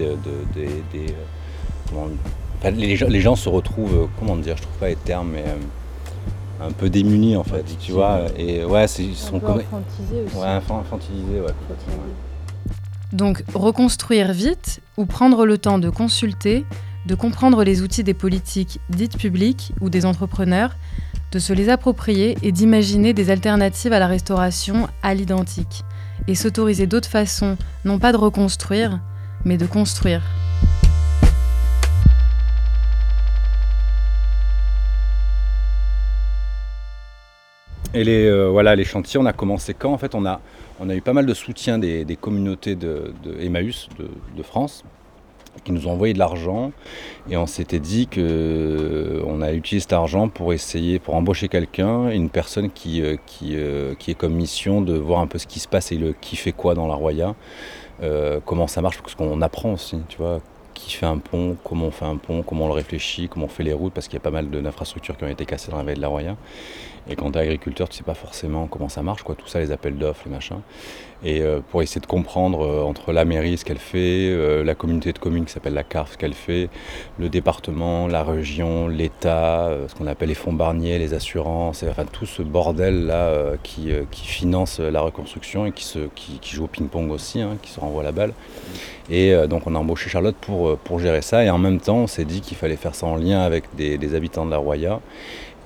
les, 2.64 3.20
gens, 3.20 3.36
se 3.36 3.48
retrouvent, 3.48 3.94
euh, 3.94 4.06
comment 4.18 4.36
dire, 4.36 4.56
je 4.56 4.62
trouve 4.62 4.76
pas 4.76 4.88
les 4.88 4.96
termes, 4.96 5.30
mais 5.32 5.44
euh, 5.46 6.66
un 6.66 6.72
peu 6.72 6.88
démunis 6.88 7.36
en 7.36 7.44
fait, 7.44 7.64
tu 7.78 7.92
vois. 7.92 8.22
Et 8.36 8.64
ouais, 8.64 8.86
ils 8.98 9.14
sont 9.14 9.40
comme. 9.40 9.60
Infantisés 9.60 10.22
aussi. 10.26 10.36
Ouais, 10.36 10.46
infantilisés, 10.46 11.40
ouais. 11.40 11.52
Donc, 13.12 13.44
reconstruire 13.54 14.32
vite 14.32 14.80
ou 14.96 15.06
prendre 15.06 15.46
le 15.46 15.58
temps 15.58 15.78
de 15.78 15.90
consulter, 15.90 16.64
de 17.06 17.14
comprendre 17.14 17.62
les 17.62 17.82
outils 17.82 18.02
des 18.02 18.14
politiques 18.14 18.80
dites 18.90 19.16
publiques 19.16 19.72
ou 19.80 19.90
des 19.90 20.04
entrepreneurs, 20.04 20.76
de 21.32 21.38
se 21.38 21.52
les 21.52 21.68
approprier 21.68 22.36
et 22.42 22.52
d'imaginer 22.52 23.12
des 23.12 23.30
alternatives 23.30 23.92
à 23.92 23.98
la 23.98 24.06
restauration 24.06 24.88
à 25.02 25.14
l'identique, 25.14 25.84
et 26.26 26.34
s'autoriser 26.34 26.86
d'autres 26.86 27.08
façons, 27.08 27.56
non 27.84 27.98
pas 27.98 28.12
de 28.12 28.16
reconstruire, 28.16 29.00
mais 29.44 29.56
de 29.56 29.66
construire. 29.66 30.22
Et 37.96 38.04
les, 38.04 38.26
euh, 38.26 38.48
voilà, 38.50 38.76
les 38.76 38.84
chantiers, 38.84 39.18
on 39.18 39.24
a 39.24 39.32
commencé 39.32 39.72
quand 39.72 39.90
En 39.90 39.96
fait, 39.96 40.14
on 40.14 40.26
a, 40.26 40.42
on 40.80 40.90
a 40.90 40.94
eu 40.94 41.00
pas 41.00 41.14
mal 41.14 41.24
de 41.24 41.32
soutien 41.32 41.78
des, 41.78 42.18
communautés 42.20 42.74
de, 42.74 43.14
Emmaüs 43.40 43.88
de, 43.98 44.42
France 44.42 44.84
qui 45.64 45.72
nous 45.72 45.88
ont 45.88 45.92
envoyé 45.92 46.12
de 46.12 46.18
l'argent. 46.18 46.72
Et 47.30 47.38
on 47.38 47.46
s'était 47.46 47.78
dit 47.78 48.06
qu'on 48.06 48.20
euh, 48.20 49.40
a 49.40 49.54
utilisé 49.54 49.84
cet 49.84 49.94
argent 49.94 50.28
pour 50.28 50.52
essayer, 50.52 50.98
pour 50.98 51.14
embaucher 51.14 51.48
quelqu'un, 51.48 52.10
une 52.10 52.28
personne 52.28 52.70
qui, 52.70 53.00
euh, 53.00 53.16
qui, 53.24 53.56
qui, 53.98 54.10
est 54.10 54.14
comme 54.14 54.34
mission 54.34 54.82
de 54.82 54.92
voir 54.92 55.20
un 55.20 55.26
peu 55.26 55.38
ce 55.38 55.46
qui 55.46 55.58
se 55.58 55.66
passe 55.66 55.90
et 55.90 55.96
le 55.96 56.12
qui 56.12 56.36
fait 56.36 56.52
quoi 56.52 56.74
dans 56.74 56.86
la 56.86 56.94
Roya, 56.94 57.34
comment 58.44 58.66
ça 58.66 58.82
marche, 58.82 59.00
parce 59.00 59.14
qu'on 59.14 59.40
apprend 59.40 59.72
aussi, 59.72 59.96
tu 60.10 60.18
vois, 60.18 60.42
qui 60.76 60.92
fait 60.92 61.06
un 61.06 61.18
pont, 61.18 61.56
comment 61.64 61.86
on 61.86 61.90
fait 61.90 62.04
un 62.04 62.16
pont, 62.16 62.42
comment 62.42 62.66
on 62.66 62.68
le 62.68 62.74
réfléchit, 62.74 63.28
comment 63.28 63.46
on 63.46 63.48
fait 63.48 63.62
les 63.62 63.72
routes, 63.72 63.92
parce 63.92 64.06
qu'il 64.06 64.14
y 64.14 64.18
a 64.18 64.20
pas 64.20 64.30
mal 64.30 64.48
d'infrastructures 64.50 65.16
qui 65.16 65.24
ont 65.24 65.28
été 65.28 65.46
cassées 65.46 65.70
dans 65.70 65.78
la 65.78 65.82
vallée 65.82 65.96
de 65.96 66.02
la 66.02 66.08
Roya. 66.08 66.36
Et 67.08 67.14
quand 67.14 67.30
tu 67.32 67.38
es 67.38 67.42
agriculteur, 67.42 67.88
tu 67.88 67.96
sais 67.96 68.02
pas 68.02 68.14
forcément 68.14 68.66
comment 68.66 68.88
ça 68.88 69.02
marche, 69.02 69.22
quoi, 69.22 69.34
tout 69.36 69.46
ça, 69.46 69.60
les 69.60 69.70
appels 69.70 69.96
d'offres, 69.96 70.22
les 70.26 70.32
machins. 70.32 70.60
Et 71.24 71.40
euh, 71.40 71.60
pour 71.70 71.82
essayer 71.82 72.00
de 72.00 72.06
comprendre 72.06 72.62
euh, 72.62 72.82
entre 72.82 73.12
la 73.12 73.24
mairie 73.24 73.56
ce 73.56 73.64
qu'elle 73.64 73.78
fait, 73.78 74.28
euh, 74.28 74.64
la 74.64 74.74
communauté 74.74 75.12
de 75.12 75.18
communes 75.18 75.44
qui 75.44 75.52
s'appelle 75.52 75.72
la 75.72 75.84
CARF 75.84 76.12
ce 76.12 76.18
qu'elle 76.18 76.34
fait, 76.34 76.68
le 77.18 77.28
département, 77.28 78.06
la 78.06 78.22
région, 78.22 78.88
l'État, 78.88 79.70
ce 79.88 79.94
qu'on 79.94 80.06
appelle 80.08 80.28
les 80.28 80.34
fonds 80.34 80.52
Barnier, 80.52 80.98
les 80.98 81.14
assurances, 81.14 81.84
enfin 81.88 82.04
tout 82.04 82.26
ce 82.26 82.42
bordel 82.42 83.06
là 83.06 83.52
qui, 83.62 83.90
finance 84.12 84.80
la 84.80 85.00
reconstruction 85.00 85.66
et 85.66 85.72
qui, 85.72 86.50
joue 86.52 86.64
au 86.64 86.68
ping-pong 86.68 87.10
aussi, 87.10 87.40
hein, 87.40 87.56
qui 87.62 87.70
se 87.70 87.80
renvoie 87.80 88.02
la 88.02 88.12
balle. 88.12 88.32
Et 89.08 89.34
donc 89.48 89.66
on 89.66 89.74
a 89.74 89.78
embauché 89.78 90.10
Charlotte 90.10 90.36
pour, 90.40 90.65
pour 90.74 90.98
gérer 90.98 91.22
ça 91.22 91.44
et 91.44 91.50
en 91.50 91.58
même 91.58 91.80
temps 91.80 91.98
on 91.98 92.06
s'est 92.06 92.24
dit 92.24 92.40
qu'il 92.40 92.56
fallait 92.56 92.76
faire 92.76 92.94
ça 92.94 93.06
en 93.06 93.16
lien 93.16 93.40
avec 93.40 93.64
des, 93.76 93.98
des 93.98 94.14
habitants 94.14 94.46
de 94.46 94.50
la 94.50 94.58
Roya 94.58 95.00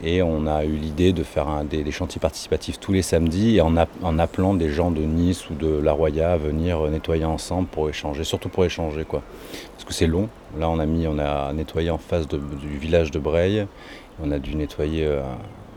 et 0.02 0.22
on 0.22 0.46
a 0.46 0.64
eu 0.64 0.72
l'idée 0.72 1.12
de 1.12 1.22
faire 1.22 1.48
un, 1.48 1.64
des, 1.64 1.90
chantiers 1.90 2.20
participatifs 2.20 2.80
tous 2.80 2.92
les 2.92 3.02
samedis 3.02 3.56
et 3.56 3.60
en, 3.60 3.74
en, 3.76 4.18
appelant 4.18 4.54
des 4.54 4.70
gens 4.70 4.90
de 4.90 5.02
Nice 5.02 5.50
ou 5.50 5.54
de 5.54 5.68
La 5.68 5.92
Roya 5.92 6.32
à 6.32 6.36
venir 6.38 6.80
nettoyer 6.88 7.26
ensemble 7.26 7.68
pour 7.68 7.88
échanger, 7.88 8.24
surtout 8.24 8.48
pour 8.48 8.64
échanger 8.64 9.04
quoi. 9.04 9.22
Parce 9.72 9.84
que 9.84 9.92
c'est 9.92 10.06
long. 10.06 10.28
Là 10.58 10.70
on 10.70 10.78
a 10.78 10.86
mis, 10.86 11.06
on 11.06 11.18
a 11.18 11.52
nettoyé 11.52 11.90
en 11.90 11.98
face 11.98 12.26
du 12.26 12.38
village 12.78 13.10
de 13.10 13.18
Breil. 13.18 13.66
On 14.22 14.30
a 14.30 14.38
dû 14.38 14.54
nettoyer 14.54 15.04
euh, 15.06 15.22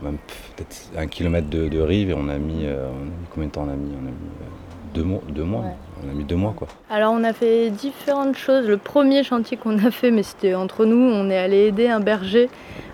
même 0.02 0.18
peut-être 0.56 0.90
un 0.96 1.06
kilomètre 1.06 1.48
de, 1.48 1.80
rive 1.80 2.10
et 2.10 2.14
on 2.14 2.28
a, 2.28 2.38
mis, 2.38 2.64
euh, 2.64 2.90
combien 3.30 3.48
de 3.48 3.52
temps 3.52 3.64
on 3.66 3.72
a 3.72 3.76
mis? 3.76 3.92
On 3.94 4.06
a 4.06 4.10
mis 4.10 4.10
euh, 4.10 4.94
deux 4.94 5.04
mois. 5.04 5.22
Deux 5.28 5.44
mois. 5.44 5.64
On 6.02 6.10
a 6.10 6.12
mis 6.12 6.24
deux 6.24 6.36
mois 6.36 6.54
quoi. 6.56 6.68
Alors 6.90 7.12
on 7.12 7.24
a 7.24 7.32
fait 7.32 7.70
différentes 7.70 8.36
choses. 8.36 8.66
Le 8.66 8.76
premier 8.76 9.22
chantier 9.22 9.56
qu'on 9.56 9.78
a 9.78 9.90
fait, 9.90 10.10
mais 10.10 10.22
c'était 10.22 10.54
entre 10.54 10.84
nous, 10.84 10.96
on 10.96 11.30
est 11.30 11.38
allé 11.38 11.66
aider 11.66 11.88
un 11.88 12.00
berger 12.00 12.48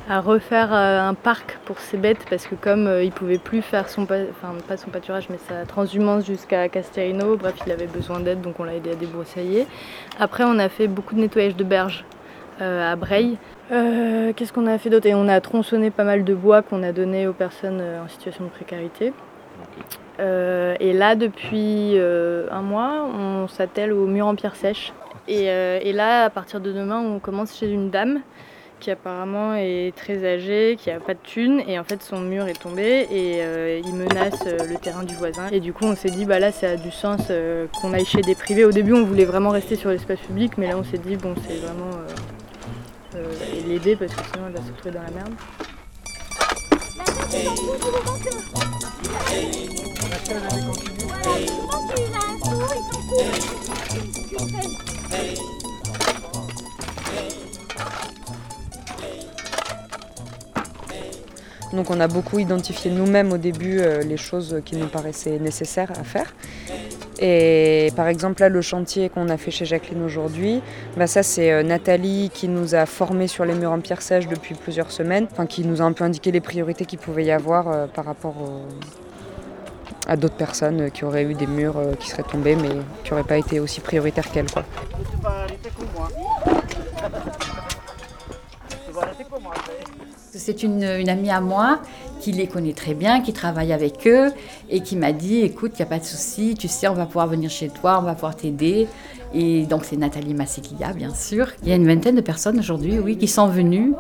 à 0.09 0.21
refaire 0.21 0.73
euh, 0.73 1.09
un 1.09 1.14
parc 1.14 1.59
pour 1.64 1.78
ses 1.78 1.97
bêtes 1.97 2.26
parce 2.28 2.47
que 2.47 2.57
comme 2.57 2.88
euh, 2.88 3.04
il 3.04 3.12
pouvait 3.12 3.38
plus 3.38 3.62
faire 3.62 3.88
son 3.88 4.02
enfin 4.02 4.54
pas 4.66 4.76
son 4.76 4.90
pâturage 4.90 5.28
mais 5.30 5.38
sa 5.49 5.64
transhumance 5.66 6.26
jusqu'à 6.26 6.69
Casterino, 6.69 7.37
bref 7.37 7.54
il 7.64 7.71
avait 7.71 7.87
besoin 7.87 8.19
d'aide 8.19 8.40
donc 8.40 8.59
on 8.59 8.64
l'a 8.64 8.75
aidé 8.75 8.90
à 8.90 8.95
débroussailler. 8.97 9.66
Après 10.19 10.42
on 10.45 10.59
a 10.59 10.69
fait 10.69 10.88
beaucoup 10.88 11.14
de 11.14 11.21
nettoyage 11.21 11.54
de 11.54 11.64
berges 11.64 12.04
euh, 12.61 12.92
à 12.92 12.97
Breil. 12.97 13.38
Qu'est-ce 13.71 14.52
qu'on 14.52 14.66
a 14.66 14.78
fait 14.78 14.90
d'autre? 14.90 15.07
Et 15.07 15.14
on 15.14 15.28
a 15.28 15.40
tronçonné 15.40 15.92
pas 15.92 16.02
mal 16.02 16.25
de 16.25 16.35
bois 16.35 16.61
qu'on 16.62 16.83
a 16.83 16.90
donné 16.90 17.28
aux 17.28 17.33
personnes 17.33 17.80
en 18.04 18.09
situation 18.09 18.42
de 18.42 18.50
précarité. 18.50 19.12
Et 20.18 20.92
là 20.92 21.14
depuis 21.14 21.96
un 21.98 22.62
mois 22.62 23.04
on 23.04 23.48
s'attelle 23.48 23.92
au 23.92 24.06
mur 24.06 24.26
en 24.26 24.34
pierre 24.34 24.56
sèche. 24.56 24.92
Et, 25.28 25.44
et 25.44 25.92
là 25.92 26.24
à 26.24 26.30
partir 26.30 26.60
de 26.60 26.72
demain 26.72 27.00
on 27.00 27.18
commence 27.18 27.56
chez 27.56 27.70
une 27.70 27.90
dame 27.90 28.20
qui 28.80 28.90
apparemment 28.90 29.54
est 29.54 29.94
très 29.94 30.24
âgé, 30.26 30.76
qui 30.78 30.90
a 30.90 30.98
pas 30.98 31.14
de 31.14 31.20
thunes 31.22 31.62
et 31.68 31.78
en 31.78 31.84
fait 31.84 32.02
son 32.02 32.20
mur 32.20 32.48
est 32.48 32.60
tombé 32.60 33.06
et 33.10 33.42
euh, 33.42 33.80
il 33.84 33.94
menace 33.94 34.42
euh, 34.46 34.58
le 34.66 34.76
terrain 34.76 35.04
du 35.04 35.14
voisin. 35.14 35.48
Et 35.52 35.60
du 35.60 35.72
coup 35.72 35.84
on 35.84 35.94
s'est 35.94 36.10
dit 36.10 36.24
bah 36.24 36.38
là 36.40 36.50
ça 36.50 36.70
a 36.70 36.76
du 36.76 36.90
sens 36.90 37.28
euh, 37.30 37.66
qu'on 37.80 37.92
aille 37.92 38.06
chez 38.06 38.22
des 38.22 38.34
privés. 38.34 38.64
Au 38.64 38.72
début 38.72 38.94
on 38.94 39.04
voulait 39.04 39.26
vraiment 39.26 39.50
rester 39.50 39.76
sur 39.76 39.90
l'espace 39.90 40.18
public 40.20 40.58
mais 40.58 40.68
là 40.68 40.76
on 40.76 40.84
s'est 40.84 40.98
dit 40.98 41.16
bon 41.16 41.34
c'est 41.46 41.58
vraiment 41.58 41.90
l'aider 43.68 43.96
parce 43.96 44.14
que 44.14 44.22
sinon 44.32 44.46
elle 44.48 44.54
va 44.54 44.62
se 44.62 44.72
retrouver 44.72 44.90
dans 44.92 45.02
la 45.02 45.10
merde. 45.10 45.34
Donc 61.72 61.90
on 61.90 62.00
a 62.00 62.08
beaucoup 62.08 62.38
identifié 62.38 62.90
nous-mêmes 62.90 63.32
au 63.32 63.38
début 63.38 63.78
euh, 63.78 64.02
les 64.02 64.16
choses 64.16 64.60
qui 64.64 64.76
nous 64.76 64.88
paraissaient 64.88 65.38
nécessaires 65.38 65.92
à 65.99 66.04
faire. 66.04 66.34
Et 67.22 67.92
par 67.96 68.08
exemple 68.08 68.40
là 68.40 68.48
le 68.48 68.62
chantier 68.62 69.10
qu'on 69.10 69.28
a 69.28 69.36
fait 69.36 69.50
chez 69.50 69.66
Jacqueline 69.66 70.02
aujourd'hui, 70.02 70.62
bah 70.96 71.06
ça 71.06 71.22
c'est 71.22 71.52
euh, 71.52 71.62
Nathalie 71.62 72.30
qui 72.32 72.48
nous 72.48 72.74
a 72.74 72.86
formés 72.86 73.26
sur 73.26 73.44
les 73.44 73.52
murs 73.52 73.72
en 73.72 73.80
pierre 73.80 74.00
sèche 74.00 74.26
depuis 74.26 74.54
plusieurs 74.54 74.90
semaines, 74.90 75.26
enfin 75.30 75.44
qui 75.44 75.64
nous 75.64 75.82
a 75.82 75.84
un 75.84 75.92
peu 75.92 76.04
indiqué 76.04 76.32
les 76.32 76.40
priorités 76.40 76.86
qu'il 76.86 76.98
pouvait 76.98 77.24
y 77.24 77.30
avoir 77.30 77.68
euh, 77.68 77.86
par 77.86 78.06
rapport 78.06 78.36
à 80.08 80.16
d'autres 80.16 80.36
personnes 80.36 80.90
qui 80.90 81.04
auraient 81.04 81.24
eu 81.24 81.34
des 81.34 81.46
murs 81.46 81.76
qui 81.98 82.08
seraient 82.08 82.22
tombés 82.22 82.56
mais 82.56 82.70
qui 83.04 83.10
n'auraient 83.10 83.22
pas 83.22 83.36
été 83.36 83.60
aussi 83.60 83.82
prioritaires 83.82 84.30
qu'elle. 84.32 84.46
C'est 90.32 90.62
une, 90.62 90.82
amie 90.84 91.30
à 91.30 91.40
moi 91.40 91.80
qui 92.20 92.32
les 92.32 92.46
connaît 92.46 92.72
très 92.72 92.94
bien, 92.94 93.20
qui 93.20 93.32
travaille 93.32 93.72
avec 93.72 94.06
eux 94.06 94.32
et 94.68 94.80
qui 94.80 94.96
m'a 94.96 95.12
dit 95.12 95.40
écoute, 95.40 95.72
il 95.74 95.76
n'y 95.76 95.82
a 95.82 95.86
pas 95.86 95.98
de 95.98 96.04
souci, 96.04 96.54
tu 96.58 96.68
sais, 96.68 96.86
on 96.88 96.94
va 96.94 97.06
pouvoir 97.06 97.26
venir 97.26 97.50
chez 97.50 97.68
toi, 97.68 97.98
on 98.00 98.02
va 98.02 98.14
pouvoir 98.14 98.36
t'aider. 98.36 98.86
Et 99.34 99.64
donc 99.66 99.84
c'est 99.84 99.96
Nathalie 99.96 100.34
Massikia, 100.34 100.92
bien 100.92 101.14
sûr. 101.14 101.48
Il 101.62 101.68
y 101.68 101.72
a 101.72 101.76
une 101.76 101.86
vingtaine 101.86 102.16
de 102.16 102.20
personnes 102.20 102.58
aujourd'hui, 102.58 102.98
oui, 102.98 103.16
qui 103.16 103.28
sont 103.28 103.48
venues 103.48 103.94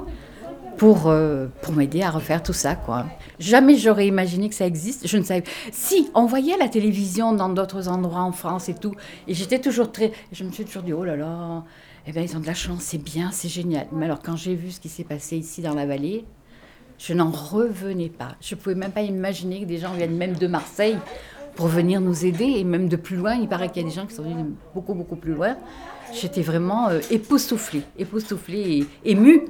pour, 0.76 1.08
euh, 1.08 1.46
pour 1.62 1.74
m'aider 1.74 2.02
à 2.02 2.10
refaire 2.10 2.42
tout 2.42 2.52
ça. 2.52 2.74
Quoi. 2.74 3.04
Jamais 3.38 3.76
j'aurais 3.76 4.06
imaginé 4.06 4.48
que 4.48 4.54
ça 4.54 4.66
existe. 4.66 5.06
Je 5.06 5.18
ne 5.18 5.22
savais. 5.22 5.44
Si, 5.72 6.10
on 6.14 6.26
voyait 6.26 6.56
la 6.56 6.68
télévision 6.68 7.32
dans 7.32 7.48
d'autres 7.48 7.88
endroits 7.88 8.22
en 8.22 8.32
France 8.32 8.68
et 8.68 8.74
tout. 8.74 8.94
Et 9.28 9.34
j'étais 9.34 9.58
toujours 9.58 9.92
très. 9.92 10.12
Je 10.32 10.42
me 10.42 10.50
suis 10.50 10.64
toujours 10.64 10.82
dit 10.82 10.92
oh 10.92 11.04
là 11.04 11.16
là, 11.16 11.64
eh 12.06 12.12
bien, 12.12 12.22
ils 12.22 12.36
ont 12.36 12.40
de 12.40 12.46
la 12.46 12.54
chance, 12.54 12.82
c'est 12.82 13.02
bien, 13.02 13.30
c'est 13.30 13.48
génial. 13.48 13.86
Mais 13.92 14.06
alors, 14.06 14.22
quand 14.22 14.36
j'ai 14.36 14.54
vu 14.54 14.70
ce 14.70 14.80
qui 14.80 14.88
s'est 14.88 15.04
passé 15.04 15.36
ici 15.36 15.60
dans 15.60 15.74
la 15.74 15.86
vallée, 15.86 16.24
je 17.00 17.14
n'en 17.14 17.30
revenais 17.30 18.10
pas. 18.10 18.36
Je 18.40 18.54
ne 18.54 18.60
pouvais 18.60 18.74
même 18.74 18.92
pas 18.92 19.00
imaginer 19.00 19.60
que 19.60 19.64
des 19.64 19.78
gens 19.78 19.94
viennent 19.94 20.16
même 20.16 20.34
de 20.36 20.46
Marseille 20.46 20.98
pour 21.56 21.66
venir 21.66 22.00
nous 22.00 22.26
aider, 22.26 22.44
et 22.44 22.64
même 22.64 22.88
de 22.88 22.96
plus 22.96 23.16
loin. 23.16 23.34
Il 23.34 23.48
paraît 23.48 23.70
qu'il 23.70 23.82
y 23.82 23.86
a 23.86 23.88
des 23.88 23.94
gens 23.94 24.06
qui 24.06 24.14
sont 24.14 24.22
venus 24.22 24.44
beaucoup, 24.74 24.94
beaucoup 24.94 25.16
plus 25.16 25.32
loin. 25.32 25.56
J'étais 26.12 26.42
vraiment 26.42 26.88
euh, 26.88 27.00
époustouflée, 27.10 27.82
époustouflée 27.98 28.86
et 29.04 29.12
émue, 29.12 29.46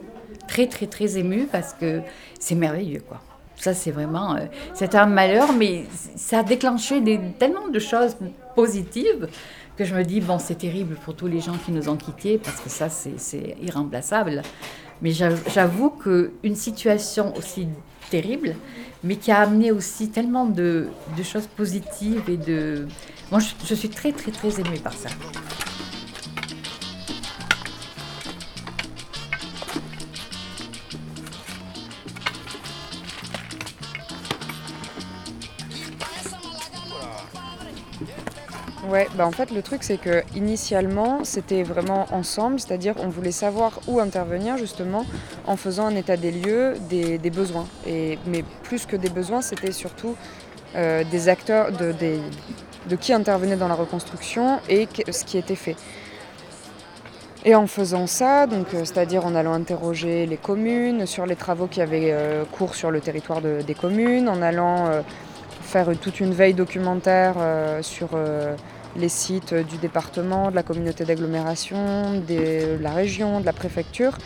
très, 0.46 0.66
très, 0.66 0.86
très 0.86 1.18
émue, 1.18 1.46
parce 1.50 1.72
que 1.72 2.00
c'est 2.38 2.54
merveilleux, 2.54 3.02
quoi. 3.06 3.20
Ça, 3.56 3.74
c'est 3.74 3.90
vraiment... 3.90 4.36
Euh, 4.36 4.46
c'est 4.72 4.94
un 4.94 5.06
malheur, 5.06 5.52
mais 5.52 5.84
ça 6.16 6.38
a 6.38 6.42
déclenché 6.42 7.02
tellement 7.38 7.68
de 7.68 7.78
choses 7.78 8.16
positives 8.54 9.28
que 9.76 9.84
je 9.84 9.94
me 9.94 10.04
dis, 10.04 10.20
bon, 10.20 10.38
c'est 10.38 10.56
terrible 10.56 10.94
pour 11.04 11.14
tous 11.14 11.26
les 11.26 11.40
gens 11.40 11.56
qui 11.64 11.72
nous 11.72 11.88
ont 11.88 11.96
quittés, 11.96 12.38
parce 12.38 12.60
que 12.60 12.70
ça, 12.70 12.88
c'est 12.88 13.56
irremplaçable. 13.60 14.42
Mais 15.02 15.12
j'avoue 15.12 15.90
qu'une 15.90 16.56
situation 16.56 17.34
aussi 17.36 17.68
terrible, 18.10 18.54
mais 19.02 19.16
qui 19.16 19.30
a 19.30 19.40
amené 19.40 19.70
aussi 19.72 20.10
tellement 20.10 20.46
de, 20.46 20.88
choses 21.22 21.46
positives 21.46 22.22
et 22.28 22.36
de... 22.36 22.86
Moi, 23.30 23.40
je, 23.64 23.74
suis 23.74 23.88
très, 23.88 24.12
très, 24.12 24.30
très 24.30 24.60
émue 24.60 24.78
par 24.82 24.92
ça. 24.92 25.08
Ouais, 38.90 39.06
bah 39.14 39.24
en 39.24 39.30
fait 39.30 39.52
le 39.52 39.62
truc 39.62 39.84
c'est 39.84 39.98
que 39.98 40.24
initialement 40.34 41.22
c'était 41.22 41.62
vraiment 41.62 42.06
ensemble, 42.10 42.58
c'est-à-dire 42.58 42.94
on 42.98 43.08
voulait 43.08 43.30
savoir 43.30 43.78
où 43.86 44.00
intervenir 44.00 44.56
justement 44.58 45.06
en 45.46 45.54
faisant 45.56 45.86
un 45.86 45.94
état 45.94 46.16
des 46.16 46.32
lieux 46.32 46.74
des, 46.88 47.30
besoins. 47.30 47.68
Et, 47.86 48.18
mais 48.26 48.42
plus 48.64 48.86
que 48.86 48.96
des 48.96 49.08
besoins, 49.08 49.42
c'était 49.42 49.70
surtout 49.70 50.16
euh, 50.74 51.04
des 51.08 51.28
acteurs, 51.28 51.70
de, 51.70 52.96
qui 52.96 53.12
intervenait 53.12 53.54
dans 53.54 53.68
la 53.68 53.76
reconstruction 53.76 54.58
et 54.68 54.88
ce 55.08 55.24
qui 55.24 55.38
était 55.38 55.54
fait. 55.54 55.76
Et 57.44 57.54
en 57.54 57.68
faisant 57.68 58.08
ça, 58.08 58.48
donc 58.48 58.74
euh, 58.74 58.80
c'est-à-dire 58.84 59.24
en 59.24 59.36
allant 59.36 59.52
interroger 59.52 60.26
les 60.26 60.36
communes 60.36 61.06
sur 61.06 61.26
les 61.26 61.36
travaux 61.36 61.68
qui 61.68 61.80
avaient 61.80 62.10
euh, 62.10 62.44
cours 62.44 62.74
sur 62.74 62.90
le 62.90 63.00
territoire 63.00 63.40
des 63.40 63.74
communes, 63.74 64.28
en 64.28 64.42
allant 64.42 64.90
faire 65.62 65.86
toute 66.00 66.18
une 66.18 66.34
veille 66.34 66.54
documentaire 66.54 67.36
sur 67.82 68.10
les 68.96 69.08
sites 69.08 69.54
du 69.54 69.76
département, 69.76 70.50
de 70.50 70.56
la 70.56 70.62
communauté 70.62 71.04
d'agglomération, 71.04 72.20
de 72.28 72.78
la 72.80 72.90
région, 72.90 73.40
de 73.40 73.46
la 73.46 73.52
préfecture. 73.52 74.18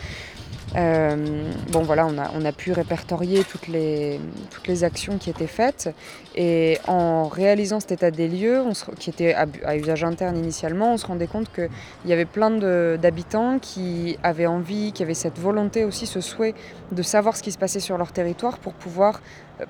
Euh, 0.77 1.51
bon 1.71 1.83
voilà, 1.83 2.05
on 2.07 2.45
a, 2.45 2.51
pu 2.51 2.73
répertorier 2.73 3.43
toutes 3.43 3.67
les, 3.67 4.19
toutes 4.51 4.67
les 4.67 4.83
actions 4.83 5.17
qui 5.17 5.29
étaient 5.29 5.47
faites 5.47 5.93
et 6.35 6.79
en 6.87 7.29
réalisant 7.29 7.79
cet 7.79 7.93
état 7.93 8.11
des 8.11 8.27
lieux, 8.27 8.61
qui 8.99 9.09
était 9.09 9.33
à, 9.33 9.75
usage 9.77 10.03
interne 10.03 10.37
initialement, 10.37 10.93
on 10.93 10.97
se 10.97 11.05
rendait 11.05 11.27
compte 11.27 11.49
qu'il 11.53 11.69
y 12.05 12.13
avait 12.13 12.25
plein 12.25 12.51
d'habitants 12.97 13.57
qui 13.59 14.17
avaient 14.21 14.47
envie, 14.47 14.91
qui 14.91 15.03
avaient 15.03 15.13
cette 15.13 15.39
volonté 15.39 15.85
aussi, 15.85 16.05
ce 16.07 16.19
souhait 16.19 16.55
de 16.91 17.01
savoir 17.01 17.37
ce 17.37 17.43
qui 17.43 17.51
se 17.51 17.57
passait 17.57 17.79
sur 17.79 17.97
leur 17.97 18.11
territoire 18.11 18.57
pour 18.57 18.73
pouvoir 18.73 19.21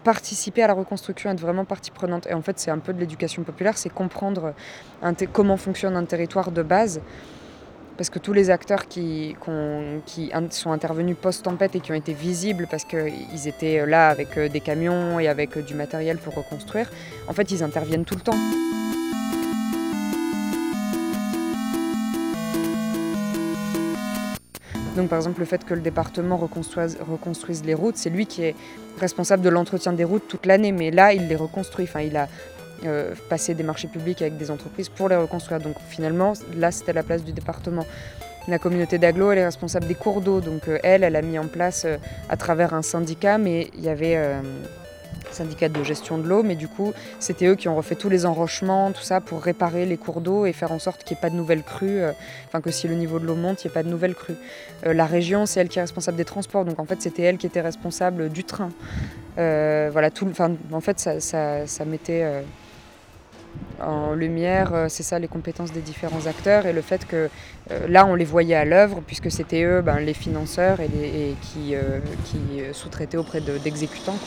participer 0.04 0.64
à 0.64 0.68
la 0.68 0.74
reconstruction, 0.74 1.30
être 1.30 1.40
vraiment 1.40 1.66
partie 1.66 1.92
prenante. 1.92 2.26
Et 2.28 2.34
en 2.34 2.42
fait, 2.42 2.58
c'est 2.58 2.72
un 2.72 2.80
peu 2.80 2.94
de 2.94 3.00
l'éducation 3.00 3.44
populaire, 3.44 3.78
c'est 3.78 3.90
comprendre 3.90 4.54
comment 5.32 5.58
fonctionne 5.58 5.96
un 5.96 6.06
territoire 6.06 6.52
de 6.52 6.64
base 6.64 7.02
parce 7.98 8.10
que 8.10 8.20
tous 8.20 8.34
les 8.34 8.50
acteurs 8.50 8.88
qui, 8.88 9.36
sont 10.50 10.72
intervenus 10.72 11.16
post-tempête 11.22 11.76
et 11.76 11.80
qui 11.80 11.92
ont 11.92 11.96
été 11.96 12.14
visibles 12.14 12.68
parce 12.70 12.84
qu'ils 12.84 13.48
étaient 13.48 13.86
là 13.86 14.10
avec 14.10 14.38
des 14.38 14.60
camions 14.60 15.20
et 15.20 15.28
avec 15.28 15.58
du 15.66 15.74
matériel 15.74 16.18
pour 16.18 16.36
reconstruire, 16.36 16.92
en 17.28 17.34
fait, 17.34 17.52
ils 17.52 17.64
interviennent 17.64 18.06
tout 18.06 18.16
le 18.16 18.22
temps. 18.22 18.38
Donc 24.96 25.10
par 25.10 25.20
exemple 25.20 25.42
le 25.42 25.46
fait 25.46 25.66
que 25.66 25.74
le 25.74 25.82
département 25.82 26.38
reconstruise, 26.38 26.98
reconstruise 27.06 27.66
les 27.66 27.74
routes, 27.74 27.98
c'est 27.98 28.10
lui 28.10 28.26
qui 28.26 28.44
est 28.44 28.56
responsable 28.98 29.44
de 29.44 29.50
l'entretien 29.50 29.92
des 29.92 30.06
routes 30.06 30.28
toute 30.28 30.46
l'année, 30.46 30.72
mais 30.72 30.90
là 30.90 31.12
il 31.12 31.28
les 31.28 31.36
reconstruit. 31.36 31.84
Enfin, 31.84 32.00
il 32.00 32.16
a 32.16 32.30
euh, 32.84 33.16
passé 33.30 33.54
des 33.54 33.64
marchés 33.64 33.88
publics 33.88 34.22
avec 34.22 34.38
des 34.38 34.52
entreprises 34.52 34.90
pour 34.90 35.10
les 35.10 35.16
reconstruire. 35.16 35.60
Donc 35.60 35.76
finalement 35.90 36.34
là 36.56 36.72
c'était 36.72 36.94
la 36.94 37.04
place 37.04 37.24
du 37.24 37.32
département. 37.32 37.86
La 38.48 38.60
communauté 38.60 39.00
d'Aglo, 39.00 39.32
elle 39.32 39.40
est 39.40 39.46
responsable 39.46 39.88
des 39.88 39.96
cours 39.96 40.22
d'eau. 40.22 40.42
Donc 40.42 40.68
euh, 40.68 40.78
elle, 40.84 41.04
elle 41.04 41.16
a 41.16 41.22
mis 41.22 41.40
en 41.40 41.48
place 41.48 41.86
euh, 41.86 41.98
à 42.30 42.38
travers 42.38 42.74
un 42.74 42.82
syndicat, 42.82 43.38
mais 43.38 43.70
il 43.76 43.84
y 43.84 43.90
avait 43.90 44.20
syndicat 45.32 45.68
de 45.68 45.84
gestion 45.84 46.18
de 46.18 46.28
l'eau, 46.28 46.44
mais 46.44 46.56
du 46.56 46.70
coup, 46.70 46.94
c'était 47.20 47.48
eux 47.48 47.56
qui 47.56 47.68
ont 47.68 47.76
refait 47.76 47.96
tous 47.96 48.08
les 48.08 48.26
enrochements, 48.26 48.92
tout 48.94 49.02
ça, 49.02 49.20
pour 49.20 49.42
réparer 49.42 49.86
les 49.86 49.98
cours 49.98 50.22
d'eau 50.22 50.46
et 50.46 50.54
faire 50.54 50.72
en 50.72 50.80
sorte 50.80 51.04
qu'il 51.04 51.16
n'y 51.16 51.20
ait 51.20 51.22
pas 51.22 51.30
de 51.30 51.36
nouvelles 51.36 51.64
crues, 51.64 52.02
enfin 52.48 52.62
que 52.62 52.72
si 52.72 52.88
le 52.88 52.96
niveau 52.96 53.20
de 53.20 53.26
l'eau 53.26 53.36
monte, 53.36 53.64
il 53.64 53.68
n'y 53.68 53.72
ait 53.72 53.74
pas 53.74 53.84
de 53.84 53.90
nouvelles 53.90 54.16
crues. 54.16 54.38
La 54.84 55.06
région, 55.06 55.46
c'est 55.46 55.60
elle 55.60 55.68
qui 55.68 55.80
est 55.80 55.82
responsable 55.82 56.16
des 56.16 56.24
transports, 56.24 56.64
donc 56.64 56.80
en 56.80 56.86
fait, 56.86 57.02
c'était 57.02 57.24
elle 57.24 57.38
qui 57.38 57.48
était 57.48 57.60
responsable 57.60 58.30
du 58.30 58.46
train. 58.46 58.70
Voilà, 59.36 60.10
tout, 60.10 60.28
en 60.72 60.82
fait, 60.82 61.00
ça, 61.00 61.20
ça, 61.20 61.86
mettait 61.86 62.44
en 63.86 64.14
lumière, 64.14 64.86
c'est 64.90 65.04
ça 65.04 65.20
les 65.20 65.28
compétences 65.28 65.72
des 65.72 65.82
différents 65.82 66.26
acteurs 66.28 66.66
et 66.66 66.74
le 66.74 66.82
fait 66.82 67.06
que 67.06 67.30
là 67.88 68.06
on 68.06 68.16
les 68.16 68.26
voyait 68.26 68.56
à 68.56 68.66
l'œuvre 68.66 69.02
puisque 69.06 69.32
c'était 69.32 69.64
eux 69.64 69.82
ben, 69.82 70.00
les 70.00 70.14
financeurs 70.14 70.78
qui, 71.42 71.76
qui 72.26 72.62
sous-traitaient 72.74 73.18
auprès 73.18 73.42
d'exécutants. 73.42 74.18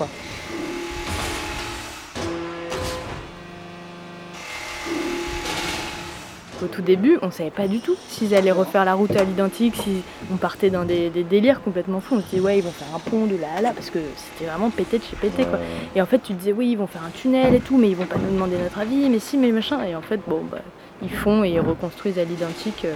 Au 6.63 6.67
tout 6.67 6.83
début, 6.83 7.19
on 7.23 7.31
savait 7.31 7.51
pas 7.51 7.69
du 7.69 7.79
tout 7.79 7.95
s'ils 8.09 8.35
allaient 8.35 8.51
refaire 8.51 8.85
la 8.85 8.95
route 8.95 9.15
à 9.15 9.23
l'identique, 9.23 9.77
si 9.77 10.03
on 10.33 10.37
partait 10.37 10.71
dans 10.71 10.85
des, 10.85 11.11
délires 11.11 11.63
complètement 11.63 12.01
fous. 12.01 12.17
On 12.17 12.21
se 12.21 12.27
disait, 12.27 12.41
ouais, 12.41 12.59
ils 12.59 12.65
vont 12.65 12.73
faire 12.73 12.89
un 12.95 12.99
pont 12.99 13.27
de 13.27 13.37
là 13.37 13.47
à 13.57 13.61
là, 13.61 13.73
parce 13.73 13.91
que 13.91 14.01
c'était 14.17 14.51
vraiment 14.51 14.71
pété 14.71 14.99
de 14.99 15.05
chez 15.05 15.15
pété, 15.17 15.45
quoi. 15.45 15.61
Et 15.95 16.03
en 16.03 16.07
fait, 16.07 16.19
tu 16.19 16.33
te 16.33 16.39
disais, 16.39 16.53
oui, 16.53 16.71
ils 16.73 16.77
vont 16.77 16.89
faire 16.89 17.05
un 17.05 17.11
tunnel 17.11 17.55
et 17.55 17.61
tout, 17.61 17.77
mais 17.77 17.89
ils 17.89 17.97
vont 17.97 18.07
pas 18.07 18.19
nous 18.19 18.35
demander 18.35 18.57
notre 18.57 18.79
avis, 18.79 19.09
mais 19.09 19.21
si, 19.21 19.37
mais 19.37 19.53
machin. 19.53 19.85
Et 19.85 19.95
en 19.95 20.03
fait, 20.03 20.21
bon, 20.27 20.43
bah, 20.51 20.59
ils 21.03 21.11
font 21.11 21.45
et 21.45 21.51
ils 21.51 21.61
reconstruisent 21.61 22.19
à 22.19 22.25
l'identique. 22.25 22.85
Euh, 22.85 22.95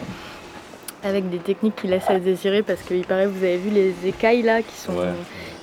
avec 1.03 1.31
des 1.31 1.39
techniques 1.39 1.77
qui 1.77 1.87
laissent 1.87 2.11
à 2.11 2.19
désirer 2.19 2.63
parce 2.63 2.83
qu'il 2.83 3.05
paraît 3.05 3.27
vous 3.27 3.45
avez 3.45 3.59
vu 3.59 3.71
les 3.71 3.95
écailles 4.07 4.43
là 4.43 4.63
qui 4.63 4.75
sont 4.75 4.95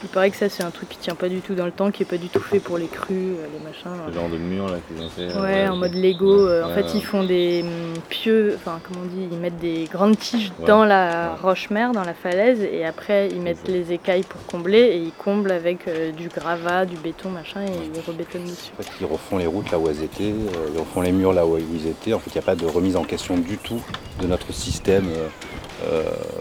il 0.03 0.09
paraît 0.09 0.29
que 0.29 0.37
ça 0.37 0.47
c'est 0.47 0.63
un 0.63 0.71
truc 0.71 0.89
qui 0.89 0.97
tient 0.97 1.15
pas 1.15 1.27
du 1.27 1.41
tout 1.41 1.55
dans 1.55 1.65
le 1.65 1.71
temps, 1.71 1.91
qui 1.91 2.03
est 2.03 2.05
pas 2.05 2.17
du 2.17 2.29
tout 2.29 2.39
fait 2.39 2.59
pour 2.59 2.77
les 2.77 2.87
crues, 2.87 3.33
euh, 3.37 3.45
les 3.53 3.59
machins. 3.59 3.91
Ce 4.07 4.13
genre 4.13 4.29
de 4.29 4.37
mur 4.37 4.67
là 4.67 4.77
qu'ils 4.87 5.03
ont 5.03 5.09
fait. 5.09 5.39
Ouais, 5.39 5.67
en 5.67 5.75
mode 5.75 5.93
Lego. 5.93 6.47
Euh, 6.47 6.63
en 6.63 6.73
fait, 6.73 6.93
ils 6.95 7.03
font 7.03 7.23
des 7.23 7.63
hum, 7.63 7.93
pieux, 8.07 8.53
enfin 8.55 8.79
comment 8.83 9.01
on 9.03 9.07
dit, 9.07 9.27
ils 9.31 9.37
mettent 9.37 9.59
des 9.59 9.89
grandes 9.91 10.17
tiges 10.17 10.51
dans 10.65 10.85
la 10.85 11.35
roche-mer, 11.35 11.91
dans 11.91 12.03
la 12.03 12.13
falaise, 12.13 12.61
et 12.61 12.85
après 12.85 13.27
ils 13.29 13.41
mettent 13.41 13.67
les 13.67 13.91
écailles 13.91 14.23
pour 14.23 14.45
combler 14.45 14.79
et 14.79 14.97
ils 14.97 15.11
comblent 15.11 15.51
avec 15.51 15.87
euh, 15.87 16.11
du 16.11 16.29
gravat, 16.29 16.85
du 16.85 16.95
béton, 16.95 17.29
machin, 17.29 17.61
et 17.61 17.89
ils 17.93 18.01
rebétonnent 18.01 18.45
dessus. 18.45 18.71
En 18.79 18.83
fait, 18.83 18.89
ils 19.01 19.05
refont 19.05 19.37
les 19.37 19.47
routes 19.47 19.71
là 19.71 19.79
où 19.79 19.89
elles 19.89 20.03
étaient, 20.03 20.29
ils 20.29 20.79
refont 20.79 21.01
les 21.01 21.11
murs 21.11 21.33
là 21.33 21.45
où 21.45 21.57
ils 21.57 21.87
étaient. 21.87 22.13
En 22.13 22.19
fait, 22.19 22.31
il 22.31 22.37
n'y 22.37 22.43
a 22.43 22.45
pas 22.45 22.55
de 22.55 22.65
remise 22.65 22.95
en 22.95 23.03
question 23.03 23.37
du 23.37 23.57
tout 23.57 23.81
de 24.21 24.27
notre 24.27 24.53
système 24.53 25.05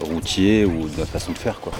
routier 0.01 0.65
ou 0.65 0.87
de 0.87 0.97
notre 0.97 1.11
façon 1.11 1.31
de 1.31 1.37
faire 1.37 1.59
quoi. 1.59 1.73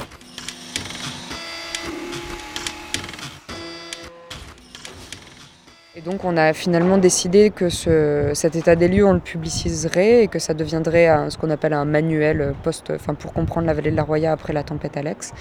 Et 6.00 6.02
donc 6.02 6.24
on 6.24 6.38
a 6.38 6.54
finalement 6.54 6.98
décidé 6.98 7.50
que 7.50 7.68
cet 7.68 8.56
état 8.56 8.78
des 8.78 8.88
lieux, 8.88 9.06
on 9.06 9.12
le 9.12 9.20
publiciserait 9.20 10.24
et 10.24 10.28
que 10.30 10.40
ça 10.40 10.54
deviendrait 10.54 11.30
ce 11.30 11.38
qu'on 11.38 11.50
appelle 11.50 11.74
un 11.74 11.84
manuel 11.84 12.54
post, 12.64 12.94
enfin, 12.96 13.16
pour 13.16 13.34
comprendre 13.34 13.68
la 13.68 13.74
vallée 13.74 13.92
de 13.92 13.98
la 13.98 14.04
Roya 14.04 14.32
après 14.32 14.54
la 14.54 14.64
tempête 14.64 14.96
Alex. 14.96 15.34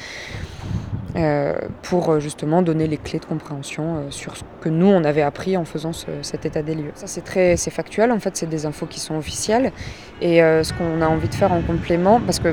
Euh, 1.17 1.55
pour 1.83 2.11
euh, 2.11 2.21
justement 2.21 2.61
donner 2.61 2.87
les 2.87 2.99
clés 2.99 3.19
de 3.19 3.25
compréhension 3.25 3.97
euh, 3.97 4.11
sur 4.11 4.37
ce 4.37 4.43
que 4.61 4.69
nous 4.69 4.87
on 4.87 5.03
avait 5.05 5.23
appris 5.23 5.57
en 5.57 5.65
faisant 5.65 5.93
cet 5.93 6.45
état 6.45 6.63
des 6.63 6.75
lieux. 6.75 6.93
Ça 6.95 7.07
c'est 7.07 7.23
très 7.23 7.57
c'est 7.57 7.71
factuel 7.71 8.13
en 8.13 8.21
fait, 8.21 8.37
c'est 8.37 8.49
des 8.49 8.67
infos 8.67 8.85
qui 8.85 9.01
sont 9.01 9.17
officielles 9.17 9.73
et 10.21 10.39
ce 10.41 10.73
qu'on 10.73 11.01
a 11.01 11.07
envie 11.07 11.29
de 11.29 11.35
faire 11.35 11.53
en 11.53 11.63
complément, 11.63 12.21
parce 12.21 12.41
que 12.41 12.49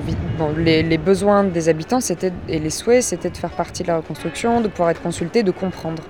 les, 0.59 0.97
besoins 0.99 1.43
des 1.43 1.67
habitants 1.67 1.99
c'était 1.99 2.31
et 2.47 2.59
les 2.59 2.69
souhaits 2.69 3.01
c'était 3.01 3.31
de 3.31 3.37
faire 3.37 3.49
partie 3.49 3.81
de 3.81 3.87
la 3.87 3.97
reconstruction, 3.97 4.61
de 4.61 4.67
pouvoir 4.67 4.91
être 4.91 5.01
consulté, 5.01 5.41
de 5.41 5.49
comprendre. 5.49 6.03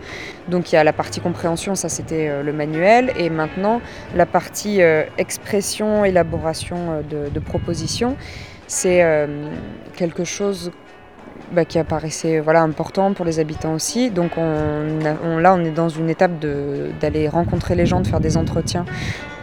Donc 0.50 0.72
il 0.72 0.76
y 0.76 0.78
a 0.78 0.84
la 0.84 0.92
partie 0.92 1.22
compréhension, 1.22 1.74
ça 1.88 1.90
c'était 1.90 2.42
le 2.42 2.54
manuel 2.54 3.12
et 3.18 3.30
maintenant 3.30 3.82
la 4.16 4.26
partie 4.26 4.80
expression, 5.18 6.06
élaboration 6.06 7.04
de, 7.10 7.30
de 7.30 7.40
propositions 7.40 8.16
c'est 8.68 9.04
quelque 9.96 10.24
chose 10.24 10.72
bah, 11.52 11.64
qui 11.64 11.78
apparaissait 11.78 12.40
important 12.40 13.14
pour 13.14 13.24
les 13.24 13.40
habitants 13.40 13.74
aussi. 13.74 14.10
Donc 14.10 14.32
on, 14.38 15.00
là, 15.40 15.54
on 15.54 15.64
est 15.64 15.72
dans 15.72 15.90
une 15.90 16.10
étape 16.10 16.32
d'aller 16.40 17.30
rencontrer 17.30 17.76
les 17.76 17.86
gens, 17.86 18.02
de 18.02 18.08
faire 18.08 18.20
des 18.20 18.36
entretiens 18.36 18.86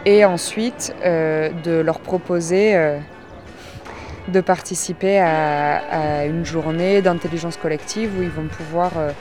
et 0.05 0.25
ensuite 0.25 0.93
euh, 1.05 1.49
de 1.63 1.79
leur 1.79 1.99
proposer 1.99 2.75
euh, 2.75 2.99
de 4.27 4.41
participer 4.41 5.19
à, 5.19 6.25
une 6.25 6.45
journée 6.45 7.01
d'intelligence 7.01 7.57
collective 7.57 8.11
où 8.17 8.23
ils 8.23 8.29
vont 8.29 8.47
pouvoir 8.47 8.91
euh, 8.97 9.11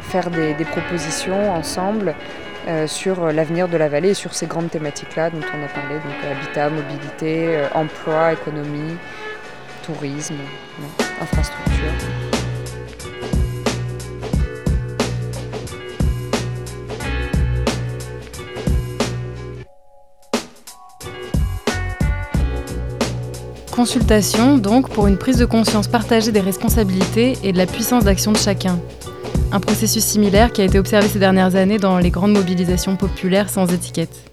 faire 0.00 0.30
des, 0.30 0.54
propositions 0.64 1.52
ensemble. 1.52 2.14
Sur 2.86 3.32
l'avenir 3.32 3.68
de 3.68 3.76
la 3.76 3.88
vallée 3.88 4.10
et 4.10 4.14
sur 4.14 4.34
ces 4.34 4.46
grandes 4.46 4.70
thématiques-là 4.70 5.30
dont 5.30 5.38
on 5.38 5.64
a 5.64 5.68
parlé, 5.68 5.94
donc 5.96 6.14
habitat, 6.30 6.70
mobilité, 6.70 7.66
emploi, 7.74 8.32
économie, 8.32 8.96
tourisme, 9.84 10.36
infrastructure. 11.20 11.92
Consultation 23.74 24.58
donc 24.58 24.90
pour 24.90 25.06
une 25.06 25.16
prise 25.16 25.38
de 25.38 25.46
conscience 25.46 25.88
partagée 25.88 26.32
des 26.32 26.40
responsabilités 26.40 27.38
et 27.42 27.52
de 27.52 27.56
la 27.56 27.64
puissance 27.64 28.04
d'action 28.04 28.30
de 28.32 28.36
chacun. 28.36 28.78
Un 29.52 29.58
processus 29.58 30.04
similaire 30.04 30.52
qui 30.52 30.60
a 30.60 30.64
été 30.64 30.78
observé 30.78 31.08
ces 31.08 31.18
dernières 31.18 31.56
années 31.56 31.78
dans 31.78 31.98
les 31.98 32.10
grandes 32.10 32.32
mobilisations 32.32 32.96
populaires 32.96 33.50
sans 33.50 33.72
étiquette. 33.72 34.29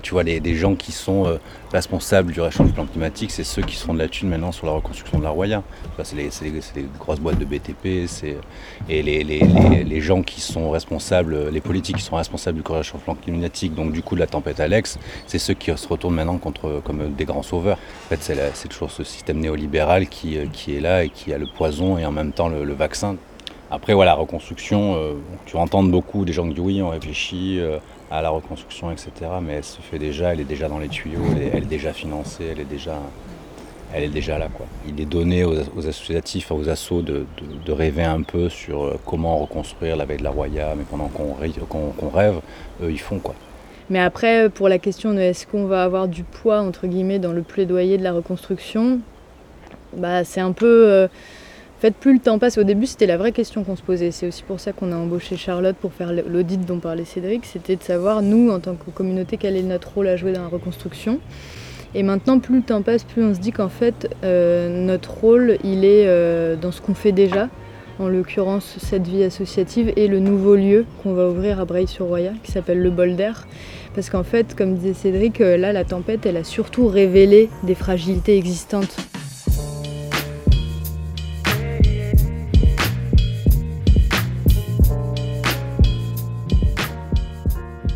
Tu 0.00 0.12
vois, 0.12 0.22
les, 0.22 0.54
gens 0.54 0.74
qui 0.74 0.92
sont 0.92 1.26
euh, 1.26 1.36
responsables 1.72 2.32
du 2.32 2.40
réchauffement 2.40 2.86
climatique, 2.86 3.30
c'est 3.30 3.44
ceux 3.44 3.62
qui 3.62 3.76
seront 3.76 3.94
de 3.94 3.98
la 3.98 4.08
thune 4.08 4.28
maintenant 4.28 4.52
sur 4.52 4.66
la 4.66 4.72
reconstruction 4.72 5.18
de 5.18 5.24
la 5.24 5.30
Roya. 5.30 5.62
C'est 6.02 6.16
les, 6.16 6.30
grosses 6.98 7.20
boîtes 7.20 7.38
de 7.38 7.44
BTP, 7.44 8.08
et 8.88 9.02
les, 9.02 10.00
gens 10.00 10.22
qui 10.22 10.40
sont 10.40 10.70
responsables, 10.70 11.50
les 11.50 11.60
politiques 11.60 11.96
qui 11.96 12.02
sont 12.02 12.16
responsables 12.16 12.62
du 12.62 12.72
réchauffement 12.72 13.14
climatique, 13.14 13.74
donc 13.74 13.92
du 13.92 14.02
coup 14.02 14.14
de 14.14 14.20
la 14.20 14.26
tempête 14.26 14.60
Alex, 14.60 14.98
c'est 15.26 15.38
ceux 15.38 15.54
qui 15.54 15.76
se 15.76 15.88
retournent 15.88 16.14
maintenant 16.14 16.38
contre, 16.38 16.80
comme 16.84 17.12
des 17.12 17.24
grands 17.24 17.42
sauveurs. 17.42 17.78
En 18.06 18.16
fait, 18.16 18.22
c'est 18.54 18.68
toujours 18.68 18.90
ce 18.90 19.04
système 19.04 19.38
néolibéral 19.40 20.08
qui, 20.08 20.38
euh, 20.38 20.46
qui, 20.52 20.76
est 20.76 20.80
là 20.80 21.04
et 21.04 21.10
qui 21.10 21.32
a 21.32 21.38
le 21.38 21.46
poison 21.46 21.98
et 21.98 22.06
en 22.06 22.12
même 22.12 22.32
temps 22.32 22.48
le, 22.48 22.72
vaccin. 22.72 23.16
Après, 23.70 23.94
voilà, 23.94 24.14
reconstruction, 24.14 24.96
euh, 24.96 25.14
tu 25.46 25.56
entends 25.56 25.82
beaucoup 25.82 26.24
des 26.24 26.32
gens 26.32 26.46
qui 26.48 26.54
disent 26.54 26.64
oui, 26.64 26.82
on 26.82 26.90
réfléchit, 26.90 27.60
à 28.12 28.20
la 28.20 28.28
reconstruction, 28.28 28.90
etc. 28.90 29.10
Mais 29.42 29.54
elle 29.54 29.64
se 29.64 29.80
fait 29.80 29.98
déjà, 29.98 30.32
elle 30.32 30.40
est 30.40 30.44
déjà 30.44 30.68
dans 30.68 30.78
les 30.78 30.88
tuyaux, 30.88 31.22
elle 31.34 31.62
est, 31.62 31.66
déjà 31.66 31.92
financée, 31.94 32.44
elle 32.52 32.60
est 32.60 32.64
déjà, 32.64 32.98
elle 33.94 34.04
est 34.04 34.08
déjà 34.08 34.38
là. 34.38 34.48
Quoi. 34.52 34.66
Il 34.86 35.00
est 35.00 35.06
donné 35.06 35.44
aux, 35.44 35.86
associatifs, 35.88 36.52
aux 36.52 36.68
assos 36.68 37.00
de, 37.00 37.24
rêver 37.68 38.04
un 38.04 38.22
peu 38.22 38.50
sur 38.50 38.84
euh, 38.84 39.00
comment 39.06 39.38
reconstruire 39.38 39.96
la 39.96 40.04
veille 40.04 40.18
de 40.18 40.24
la 40.24 40.30
Roya, 40.30 40.74
mais 40.76 40.84
pendant 40.84 41.08
qu'on 41.08 42.10
rêve, 42.10 42.40
eux 42.82 42.90
ils 42.90 43.00
font 43.00 43.18
quoi. 43.18 43.34
Mais 43.88 43.98
après, 43.98 44.48
pour 44.50 44.68
la 44.68 44.78
question 44.78 45.14
de 45.14 45.18
est-ce 45.18 45.46
qu'on 45.46 45.64
va 45.64 45.82
avoir 45.82 46.06
du 46.06 46.22
poids 46.22 46.60
entre 46.60 46.86
guillemets 46.86 47.18
dans 47.18 47.32
le 47.32 47.42
plaidoyer 47.42 47.96
de 47.96 48.04
la 48.04 48.12
reconstruction, 48.12 49.00
bah 49.96 50.24
c'est 50.24 50.40
un 50.40 50.52
peu 50.52 50.86
euh, 50.90 51.08
fait, 51.82 51.90
plus 51.90 52.12
le 52.12 52.20
temps 52.20 52.38
passe, 52.38 52.58
au 52.58 52.62
début, 52.62 52.86
c'était 52.86 53.06
la 53.06 53.16
vraie 53.16 53.32
question 53.32 53.64
qu'on 53.64 53.74
se 53.74 53.82
posait. 53.82 54.12
C'est 54.12 54.28
aussi 54.28 54.44
pour 54.44 54.60
ça 54.60 54.72
qu'on 54.72 54.92
a 54.92 54.96
embauché 54.96 55.36
Charlotte 55.36 55.74
pour 55.74 55.92
faire 55.92 56.12
l'audit 56.12 56.64
dont 56.64 56.78
parlait 56.78 57.04
Cédric. 57.04 57.44
C'était 57.44 57.74
de 57.74 57.82
savoir, 57.82 58.22
nous, 58.22 58.50
en 58.50 58.60
tant 58.60 58.76
que 58.76 58.88
communauté, 58.92 59.36
quel 59.36 59.56
est 59.56 59.64
notre 59.64 59.92
rôle 59.92 60.06
à 60.06 60.14
jouer 60.16 60.32
dans 60.32 60.42
la 60.42 60.48
reconstruction. 60.48 61.18
Et 61.96 62.04
maintenant, 62.04 62.38
plus 62.38 62.58
le 62.58 62.62
temps 62.62 62.82
passe, 62.82 63.02
plus 63.02 63.24
on 63.24 63.34
se 63.34 63.40
dit 63.40 63.50
qu'en 63.50 63.68
fait, 63.68 64.08
euh, 64.22 64.68
notre 64.86 65.10
rôle, 65.12 65.58
il 65.64 65.84
est 65.84 66.06
euh, 66.06 66.54
dans 66.54 66.70
ce 66.70 66.80
qu'on 66.80 66.94
fait 66.94 67.12
déjà. 67.12 67.48
en 67.98 68.08
l'occurrence 68.08 68.76
cette 68.78 69.06
vie 69.06 69.24
associative, 69.24 69.92
et 69.96 70.06
le 70.06 70.20
nouveau 70.20 70.54
lieu 70.54 70.86
qu'on 71.02 71.14
va 71.14 71.28
ouvrir 71.28 71.60
à 71.60 71.64
Breil-sur-Roya, 71.64 72.32
qui 72.44 72.52
s'appelle 72.52 72.80
le 72.80 72.90
Bol 72.90 73.16
d'air. 73.16 73.46
Parce 73.94 74.08
qu'en 74.08 74.22
fait, 74.22 74.54
comme 74.54 74.76
disait 74.76 74.94
Cédric, 74.94 75.40
euh, 75.40 75.56
là, 75.56 75.72
la 75.72 75.84
tempête, 75.84 76.26
elle 76.26 76.36
a 76.36 76.44
surtout 76.44 76.86
révélé 76.86 77.50
des 77.64 77.74
fragilités 77.74 78.38
existantes. 78.38 78.96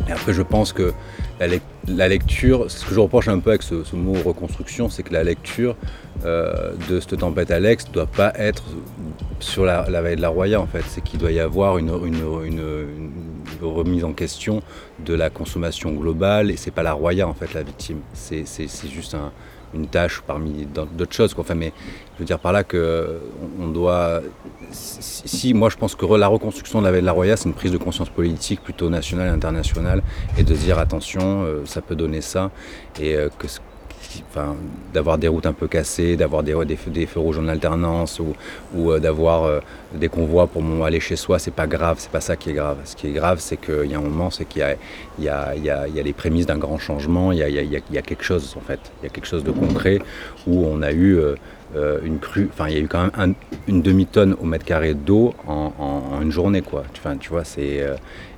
Et 0.07 0.11
après, 0.11 0.33
je 0.33 0.41
pense 0.41 0.71
que 0.73 0.93
la, 1.39 2.07
lecture, 2.07 2.71
ce 2.71 2.85
que 2.85 2.93
je 2.93 2.99
reproche 2.99 3.27
un 3.27 3.39
peu 3.39 3.51
avec 3.51 3.63
ce, 3.63 3.95
mot 3.95 4.13
reconstruction, 4.13 4.89
c'est 4.89 5.03
que 5.03 5.13
la 5.13 5.23
lecture 5.23 5.75
euh, 6.25 6.73
de 6.89 6.99
cette 6.99 7.17
tempête 7.17 7.51
Alex 7.51 7.87
ne 7.89 7.93
doit 7.93 8.07
pas 8.07 8.33
être 8.35 8.63
sur 9.39 9.65
la, 9.65 9.83
vallée 9.83 10.15
de 10.15 10.21
la 10.21 10.29
Roya 10.29 10.59
en 10.59 10.67
fait. 10.67 10.83
C'est 10.87 11.01
qu'il 11.01 11.19
doit 11.19 11.31
y 11.31 11.39
avoir 11.39 11.77
une, 11.77 11.91
remise 13.61 14.03
en 14.03 14.13
question 14.13 14.61
de 15.05 15.13
la 15.13 15.29
consommation 15.29 15.91
globale 15.91 16.51
et 16.51 16.57
c'est 16.57 16.71
pas 16.71 16.83
la 16.83 16.93
Roya 16.93 17.27
en 17.27 17.33
fait 17.33 17.53
la 17.53 17.63
victime. 17.63 17.99
C'est 18.13 18.45
juste 18.89 19.15
une 19.73 19.87
tâche 19.87 20.21
parmi 20.25 20.65
d'autres 20.65 21.13
choses. 21.13 21.35
Enfin, 21.37 21.55
mais 21.55 21.73
je 22.15 22.19
veux 22.19 22.25
dire 22.25 22.39
par 22.39 22.51
là 22.51 22.63
que 22.63 23.19
on 23.59 23.67
doit. 23.67 24.21
Si, 24.71 25.53
moi 25.53 25.69
je 25.69 25.77
pense 25.77 25.95
que 25.95 26.05
la 26.15 26.27
reconstruction 26.27 26.79
de 26.79 26.85
la 26.85 26.91
vallée 26.91 27.01
de 27.01 27.05
la 27.05 27.11
Roya, 27.11 27.37
c'est 27.37 27.47
une 27.47 27.55
prise 27.55 27.71
de 27.71 27.77
conscience 27.77 28.09
politique 28.09 28.61
plutôt 28.61 28.89
nationale 28.89 29.27
et 29.27 29.31
internationale, 29.31 30.01
et 30.37 30.43
de 30.43 30.53
dire 30.53 30.79
attention, 30.79 31.43
euh, 31.43 31.65
ça 31.65 31.81
peut 31.81 31.95
donner 31.95 32.21
ça, 32.21 32.51
et 32.99 33.15
euh, 33.15 33.29
que 33.37 33.47
d'avoir 34.93 35.17
des 35.17 35.27
routes 35.27 35.45
un 35.45 35.53
peu 35.53 35.67
cassées, 35.67 36.15
d'avoir 36.15 36.43
des, 36.43 36.53
des, 36.87 37.05
feux 37.05 37.19
rouges 37.19 37.39
en 37.39 37.47
alternance 37.47 38.19
ou, 38.19 38.91
euh, 38.91 38.99
d'avoir 38.99 39.61
des 39.93 40.09
convois 40.09 40.47
pour 40.47 40.63
aller 40.85 40.99
chez 40.99 41.15
soi, 41.15 41.39
c'est 41.39 41.53
pas 41.53 41.67
grave, 41.67 41.97
c'est 41.99 42.11
pas 42.11 42.21
ça 42.21 42.35
qui 42.35 42.49
est 42.49 42.53
grave. 42.53 42.77
Ce 42.85 42.95
qui 42.95 43.07
est 43.07 43.13
grave, 43.13 43.39
c'est 43.39 43.57
qu'il 43.57 43.85
y 43.85 43.95
a 43.95 43.97
un 43.97 44.01
moment, 44.01 44.29
c'est 44.29 44.45
qu'il 44.45 44.65
y 45.19 45.29
a, 45.29 45.53
les 45.55 46.13
prémices 46.13 46.45
d'un 46.45 46.57
grand 46.57 46.77
changement, 46.77 47.31
il 47.31 47.39
y 47.39 47.97
a, 47.97 48.01
quelque 48.01 48.23
chose 48.23 48.55
en 48.57 48.61
fait, 48.61 48.79
il 49.01 49.05
y 49.05 49.09
a 49.09 49.09
quelque 49.09 49.27
chose 49.27 49.43
de 49.43 49.51
concret 49.51 49.99
où 50.45 50.65
on 50.65 50.81
a 50.81 50.91
eu 50.91 51.17
euh, 51.75 51.99
une 52.03 52.19
crue, 52.19 52.49
enfin 52.51 52.69
il 52.69 52.75
y 52.75 52.77
a 52.77 52.81
eu 52.81 52.87
quand 52.87 53.09
même 53.17 53.33
une 53.67 53.81
demi-tonne 53.81 54.35
au 54.39 54.45
mètre 54.45 54.63
carré 54.63 54.93
d'eau 54.93 55.33
en, 55.47 56.21
une 56.21 56.31
journée 56.31 56.61
quoi. 56.61 56.83
Enfin, 56.97 57.17
tu 57.17 57.29
vois, 57.29 57.43
c'est 57.43 57.85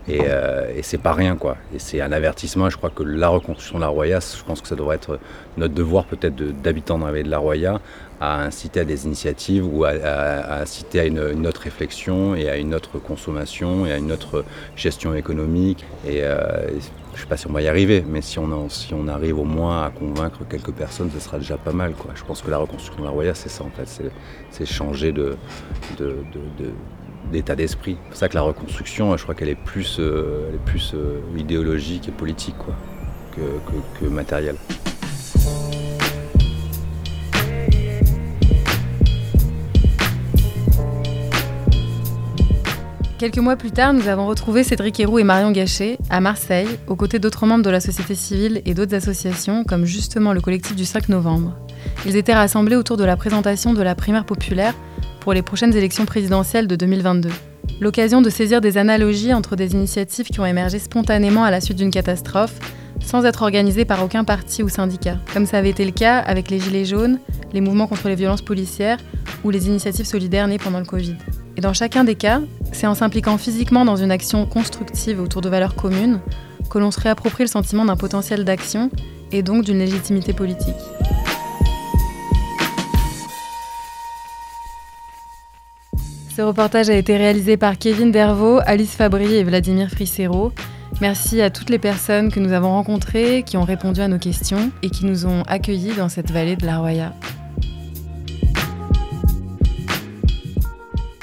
euh, 0.09 0.65
et, 0.75 0.81
c'est 0.81 0.97
pas 0.97 1.13
rien, 1.13 1.35
quoi. 1.35 1.57
Et 1.73 1.79
c'est 1.79 2.01
un 2.01 2.11
avertissement. 2.11 2.69
Je 2.69 2.77
crois 2.77 2.89
que 2.89 3.03
la 3.03 3.29
reconstruction 3.29 3.77
de 3.77 3.83
la 3.83 3.89
Roya, 3.89 4.19
je 4.19 4.43
pense 4.43 4.61
que 4.61 4.67
ça 4.67 4.75
devrait 4.75 4.95
être 4.95 5.19
notre 5.57 5.73
devoir, 5.73 6.05
peut-être, 6.05 6.35
d'habitants 6.35 6.97
vallée 6.97 7.23
de 7.23 7.29
la 7.29 7.37
Roya, 7.37 7.79
à 8.19 8.43
inciter 8.43 8.81
à 8.81 8.85
des 8.85 9.05
initiatives 9.05 9.65
ou 9.65 9.85
à, 9.85 10.61
inciter 10.61 10.99
à 10.99 11.05
une, 11.05 11.47
autre 11.47 11.61
réflexion 11.61 12.35
et 12.35 12.49
à 12.49 12.57
une 12.57 12.75
autre 12.75 12.99
consommation 12.99 13.85
et 13.85 13.91
à 13.93 13.97
une 13.97 14.11
autre 14.11 14.43
gestion 14.75 15.13
économique. 15.13 15.85
Et 16.05 16.23
euh, 16.23 16.67
je 17.15 17.21
sais 17.21 17.27
pas 17.27 17.37
si 17.37 17.47
on 17.47 17.53
va 17.53 17.61
y 17.61 17.67
arriver, 17.67 18.03
mais 18.07 18.21
si 18.21 18.39
on, 18.39 18.69
si 18.69 18.93
on 18.93 19.07
arrive 19.07 19.39
au 19.39 19.45
moins 19.45 19.83
à 19.83 19.89
convaincre 19.89 20.39
quelques 20.49 20.71
personnes, 20.71 21.09
ce 21.13 21.19
sera 21.19 21.37
déjà 21.37 21.57
pas 21.57 21.71
mal. 21.71 21.93
Quoi. 21.93 22.11
Je 22.15 22.23
pense 22.23 22.41
que 22.41 22.51
la 22.51 22.57
reconstruction 22.57 23.01
de 23.01 23.07
la 23.07 23.11
Roya, 23.11 23.33
c'est 23.35 23.49
ça 23.49 23.63
en 23.63 23.69
fait, 23.69 24.11
c'est 24.51 24.65
changer 24.65 25.11
de, 25.11 25.37
d'état 27.31 27.55
d'esprit. 27.55 27.97
C'est 28.03 28.09
pour 28.09 28.17
ça 28.17 28.29
que 28.29 28.35
la 28.35 28.41
reconstruction, 28.41 29.15
je 29.17 29.23
crois 29.23 29.35
qu'elle 29.35 29.49
est 29.49 29.55
plus, 29.55 29.97
euh, 29.99 30.47
elle 30.49 30.55
est 30.55 30.65
plus 30.65 30.93
euh, 30.93 31.21
idéologique 31.37 32.07
et 32.07 32.11
politique 32.11 32.57
quoi, 32.57 32.75
que, 33.35 33.99
que, 33.99 34.09
matérielle. 34.09 34.55
Quelques 43.19 43.39
mois 43.39 43.57
plus 43.57 43.71
tard, 43.71 43.91
nous 43.91 44.07
avons 44.07 44.27
retrouvé 44.27 44.63
Cédric 44.63 44.97
Héroux 44.97 45.19
et 45.19 45.25
Marion 45.25 45.51
Gachet 45.51 45.97
à 46.09 46.21
Marseille, 46.21 46.69
aux 46.87 46.95
côtés 46.95 47.19
d'autres 47.19 47.45
membres 47.45 47.65
de 47.65 47.69
la 47.69 47.81
société 47.81 48.15
civile 48.15 48.61
et 48.63 48.73
d'autres 48.73 48.95
associations, 48.95 49.65
comme 49.65 49.83
justement 49.83 50.31
le 50.31 50.39
collectif 50.39 50.73
du 50.73 50.85
5 50.85 51.09
novembre. 51.09 51.53
Ils 52.05 52.15
étaient 52.15 52.33
rassemblés 52.33 52.77
autour 52.77 52.95
de 52.95 53.03
la 53.03 53.17
présentation 53.17 53.73
de 53.73 53.81
la 53.81 53.93
primaire 53.93 54.23
populaire 54.23 54.73
pour 55.19 55.33
les 55.33 55.41
prochaines 55.41 55.75
élections 55.75 56.05
présidentielles 56.05 56.65
de 56.65 56.77
2022. 56.77 57.29
L'occasion 57.81 58.21
de 58.21 58.29
saisir 58.29 58.61
des 58.61 58.77
analogies 58.77 59.33
entre 59.33 59.57
des 59.57 59.73
initiatives 59.73 60.27
qui 60.27 60.39
ont 60.39 60.45
émergé 60.45 60.79
spontanément 60.79 61.43
à 61.43 61.51
la 61.51 61.59
suite 61.59 61.77
d'une 61.77 61.91
catastrophe, 61.91 62.57
sans 63.01 63.25
être 63.25 63.41
organisées 63.41 63.83
par 63.83 64.01
aucun 64.01 64.23
parti 64.23 64.63
ou 64.63 64.69
syndicat, 64.69 65.17
comme 65.33 65.45
ça 65.45 65.57
avait 65.57 65.71
été 65.71 65.83
le 65.83 65.91
cas 65.91 66.19
avec 66.19 66.49
les 66.49 66.61
Gilets 66.61 66.85
jaunes, 66.85 67.19
les 67.51 67.59
mouvements 67.59 67.87
contre 67.87 68.07
les 68.07 68.15
violences 68.15 68.43
policières 68.43 68.97
ou 69.43 69.49
les 69.49 69.67
initiatives 69.67 70.05
solidaires 70.05 70.47
nées 70.47 70.57
pendant 70.57 70.79
le 70.79 70.85
Covid. 70.85 71.17
Et 71.57 71.61
dans 71.61 71.73
chacun 71.73 72.03
des 72.03 72.15
cas, 72.15 72.41
c'est 72.71 72.87
en 72.87 72.95
s'impliquant 72.95 73.37
physiquement 73.37 73.85
dans 73.85 73.97
une 73.97 74.11
action 74.11 74.45
constructive 74.45 75.19
autour 75.19 75.41
de 75.41 75.49
valeurs 75.49 75.75
communes 75.75 76.21
que 76.69 76.77
l'on 76.77 76.91
se 76.91 76.99
réapproprie 76.99 77.43
le 77.43 77.49
sentiment 77.49 77.85
d'un 77.85 77.97
potentiel 77.97 78.45
d'action 78.45 78.89
et 79.31 79.43
donc 79.43 79.65
d'une 79.65 79.79
légitimité 79.79 80.33
politique. 80.33 80.75
Ce 86.35 86.41
reportage 86.41 86.89
a 86.89 86.93
été 86.93 87.17
réalisé 87.17 87.57
par 87.57 87.77
Kevin 87.77 88.11
Dervaux, 88.11 88.61
Alice 88.65 88.95
Fabry 88.95 89.35
et 89.35 89.43
Vladimir 89.43 89.89
Frissero. 89.89 90.53
Merci 91.01 91.41
à 91.41 91.49
toutes 91.49 91.69
les 91.69 91.79
personnes 91.79 92.31
que 92.31 92.39
nous 92.39 92.53
avons 92.53 92.69
rencontrées, 92.69 93.43
qui 93.45 93.57
ont 93.57 93.65
répondu 93.65 93.99
à 93.99 94.07
nos 94.07 94.19
questions 94.19 94.71
et 94.81 94.89
qui 94.89 95.05
nous 95.05 95.25
ont 95.25 95.43
accueillis 95.43 95.95
dans 95.95 96.07
cette 96.07 96.31
vallée 96.31 96.55
de 96.55 96.65
la 96.65 96.79
Roya. 96.79 97.13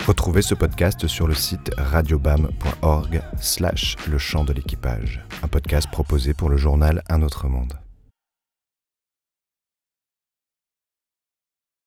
Retrouvez 0.07 0.43
ce 0.43 0.55
podcast 0.55 1.09
sur 1.09 1.27
le 1.27 1.35
site 1.35 1.73
radiobam.org 1.77 3.23
slash 3.41 3.97
le 4.07 4.19
champ 4.19 4.45
de 4.45 4.53
l'équipage, 4.53 5.25
un 5.43 5.49
podcast 5.49 5.89
proposé 5.91 6.33
pour 6.33 6.49
le 6.49 6.57
journal 6.57 7.03
Un 7.09 7.23
autre 7.23 7.49
monde. 7.49 7.86